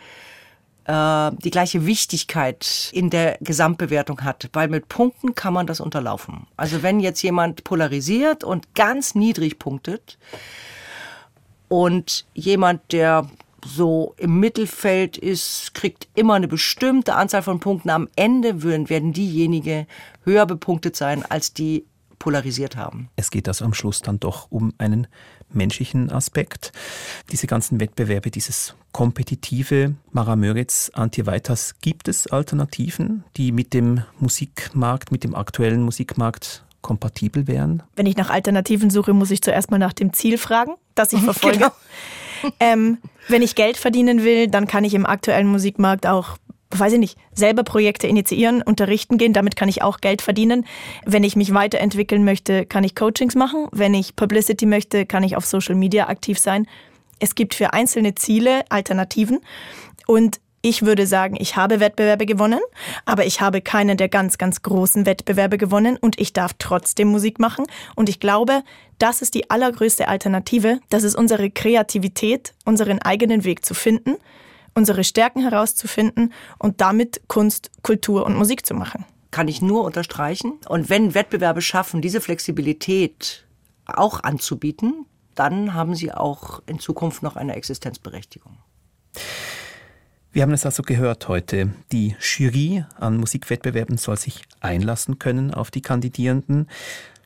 äh, 0.84 1.30
die 1.38 1.50
gleiche 1.50 1.86
Wichtigkeit 1.86 2.90
in 2.92 3.08
der 3.08 3.38
Gesamtbewertung 3.40 4.22
hat, 4.22 4.50
weil 4.52 4.68
mit 4.68 4.88
Punkten 4.88 5.34
kann 5.34 5.54
man 5.54 5.66
das 5.66 5.80
unterlaufen. 5.80 6.48
Also 6.56 6.82
wenn 6.82 6.98
jetzt 6.98 7.22
jemand 7.22 7.62
polarisiert 7.62 8.42
und 8.42 8.74
ganz 8.74 9.14
niedrig 9.14 9.60
punktet 9.60 10.18
und 11.72 12.26
jemand, 12.34 12.92
der 12.92 13.30
so 13.64 14.14
im 14.18 14.38
Mittelfeld 14.38 15.16
ist, 15.16 15.72
kriegt 15.72 16.06
immer 16.14 16.34
eine 16.34 16.46
bestimmte 16.46 17.14
Anzahl 17.14 17.42
von 17.42 17.60
Punkten. 17.60 17.88
Am 17.88 18.10
Ende 18.14 18.62
würden, 18.62 18.90
werden 18.90 19.14
diejenigen 19.14 19.86
höher 20.22 20.44
bepunktet 20.44 20.96
sein, 20.96 21.24
als 21.24 21.54
die 21.54 21.86
polarisiert 22.18 22.76
haben. 22.76 23.08
Es 23.16 23.30
geht 23.30 23.48
also 23.48 23.64
am 23.64 23.72
Schluss 23.72 24.02
dann 24.02 24.20
doch 24.20 24.50
um 24.50 24.74
einen 24.76 25.06
menschlichen 25.48 26.12
Aspekt. 26.12 26.72
Diese 27.30 27.46
ganzen 27.46 27.80
Wettbewerbe, 27.80 28.30
dieses 28.30 28.74
kompetitive 28.92 29.94
Mara 30.10 30.36
Möritz, 30.36 30.90
Antje 30.92 31.24
Weiters, 31.24 31.76
gibt 31.80 32.06
es 32.06 32.26
Alternativen, 32.26 33.24
die 33.38 33.50
mit 33.50 33.72
dem 33.72 34.02
Musikmarkt, 34.20 35.10
mit 35.10 35.24
dem 35.24 35.34
aktuellen 35.34 35.82
Musikmarkt 35.82 36.64
kompatibel 36.82 37.46
wären? 37.46 37.82
Wenn 37.96 38.06
ich 38.06 38.16
nach 38.16 38.30
Alternativen 38.30 38.90
suche, 38.90 39.12
muss 39.12 39.30
ich 39.30 39.42
zuerst 39.42 39.70
mal 39.70 39.78
nach 39.78 39.92
dem 39.92 40.12
Ziel 40.12 40.38
fragen, 40.38 40.74
das 40.94 41.12
ich 41.12 41.20
verfolge. 41.22 41.58
Genau. 41.58 41.72
ähm, 42.60 42.98
wenn 43.28 43.42
ich 43.42 43.54
Geld 43.54 43.76
verdienen 43.76 44.24
will, 44.24 44.48
dann 44.48 44.66
kann 44.66 44.84
ich 44.84 44.94
im 44.94 45.06
aktuellen 45.06 45.46
Musikmarkt 45.46 46.06
auch 46.06 46.36
weiß 46.74 46.94
ich 46.94 46.98
nicht, 46.98 47.18
selber 47.34 47.64
Projekte 47.64 48.06
initiieren, 48.06 48.62
unterrichten 48.62 49.18
gehen, 49.18 49.32
damit 49.32 49.56
kann 49.56 49.68
ich 49.68 49.82
auch 49.82 49.98
Geld 49.98 50.22
verdienen. 50.22 50.64
Wenn 51.04 51.24
ich 51.24 51.36
mich 51.36 51.52
weiterentwickeln 51.52 52.24
möchte, 52.24 52.64
kann 52.64 52.84
ich 52.84 52.94
Coachings 52.94 53.34
machen. 53.34 53.68
Wenn 53.72 53.94
ich 53.94 54.16
Publicity 54.16 54.66
möchte, 54.66 55.06
kann 55.06 55.22
ich 55.22 55.36
auf 55.36 55.44
Social 55.44 55.74
Media 55.74 56.08
aktiv 56.08 56.38
sein. 56.38 56.66
Es 57.18 57.34
gibt 57.34 57.54
für 57.54 57.72
einzelne 57.72 58.14
Ziele 58.14 58.64
Alternativen 58.68 59.40
und 60.06 60.40
ich 60.62 60.82
würde 60.82 61.08
sagen, 61.08 61.36
ich 61.38 61.56
habe 61.56 61.80
Wettbewerbe 61.80 62.24
gewonnen, 62.24 62.60
aber 63.04 63.26
ich 63.26 63.40
habe 63.40 63.60
keinen 63.60 63.96
der 63.96 64.08
ganz, 64.08 64.38
ganz 64.38 64.62
großen 64.62 65.06
Wettbewerbe 65.06 65.58
gewonnen 65.58 65.96
und 65.96 66.20
ich 66.20 66.32
darf 66.32 66.52
trotzdem 66.56 67.08
Musik 67.08 67.40
machen. 67.40 67.66
Und 67.96 68.08
ich 68.08 68.20
glaube, 68.20 68.62
das 68.98 69.22
ist 69.22 69.34
die 69.34 69.50
allergrößte 69.50 70.06
Alternative. 70.06 70.78
Das 70.88 71.02
ist 71.02 71.16
unsere 71.16 71.50
Kreativität, 71.50 72.54
unseren 72.64 73.00
eigenen 73.00 73.42
Weg 73.42 73.66
zu 73.66 73.74
finden, 73.74 74.16
unsere 74.74 75.02
Stärken 75.02 75.42
herauszufinden 75.42 76.32
und 76.58 76.80
damit 76.80 77.22
Kunst, 77.26 77.72
Kultur 77.82 78.24
und 78.24 78.36
Musik 78.36 78.64
zu 78.64 78.74
machen. 78.74 79.04
Kann 79.32 79.48
ich 79.48 79.62
nur 79.62 79.82
unterstreichen. 79.82 80.60
Und 80.68 80.88
wenn 80.88 81.14
Wettbewerbe 81.14 81.60
schaffen, 81.60 82.02
diese 82.02 82.20
Flexibilität 82.20 83.46
auch 83.86 84.22
anzubieten, 84.22 85.06
dann 85.34 85.74
haben 85.74 85.96
sie 85.96 86.12
auch 86.12 86.62
in 86.66 86.78
Zukunft 86.78 87.24
noch 87.24 87.34
eine 87.34 87.56
Existenzberechtigung. 87.56 88.58
Wir 90.34 90.40
haben 90.40 90.54
es 90.54 90.64
also 90.64 90.82
gehört 90.82 91.28
heute. 91.28 91.74
Die 91.92 92.16
Jury 92.18 92.86
an 92.98 93.18
Musikwettbewerben 93.18 93.98
soll 93.98 94.16
sich 94.16 94.44
einlassen 94.60 95.18
können 95.18 95.52
auf 95.52 95.70
die 95.70 95.82
Kandidierenden. 95.82 96.70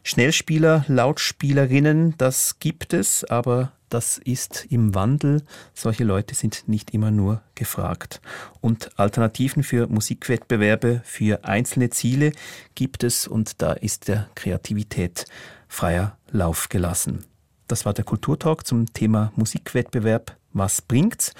Schnellspieler, 0.03 0.85
Lautspielerinnen, 0.89 2.15
das 2.19 2.59
gibt 2.59 2.93
es, 2.93 3.23
aber 3.23 3.71
das 3.91 4.19
ist 4.19 4.67
im 4.71 4.97
Wandel. 4.97 5.45
Solche 5.73 6.03
Leute 6.03 6.35
sind 6.35 6.65
nicht 6.67 6.91
immer 6.91 7.13
nur 7.13 7.43
gefragt. 7.55 8.21
Und 8.61 8.91
Alternativen 8.99 9.63
für 9.63 9.87
Musikwettbewerbe, 9.87 11.01
für 11.05 11.45
einzelne 11.45 11.91
Ziele 11.91 12.33
gibt 12.75 13.05
es 13.05 13.29
und 13.29 13.63
da 13.63 13.75
ist 13.75 14.09
der 14.09 14.29
Kreativität 14.35 15.27
freier 15.69 16.19
Lauf 16.33 16.69
gelassen. 16.69 17.25
Das 17.69 17.85
war 17.85 17.95
der 17.95 18.05
Kulturtalk 18.05 18.67
zum 18.67 18.93
Thema 18.93 19.33
Musikwettbewerb. 19.37 20.37
Was 20.53 20.83
bringt's? 20.83 21.35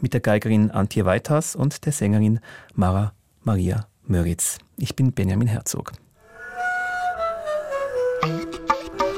Mit 0.00 0.12
der 0.12 0.20
Geigerin 0.20 0.70
Antje 0.70 1.04
Weithas 1.04 1.56
und 1.56 1.84
der 1.86 1.92
Sängerin 1.92 2.40
Mara 2.74 3.12
Maria 3.42 3.86
Möritz. 4.06 4.58
Ich 4.76 4.96
bin 4.96 5.12
Benjamin 5.12 5.48
Herzog. 5.48 5.92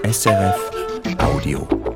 SRF 0.05 0.71
Audio. 1.19 1.96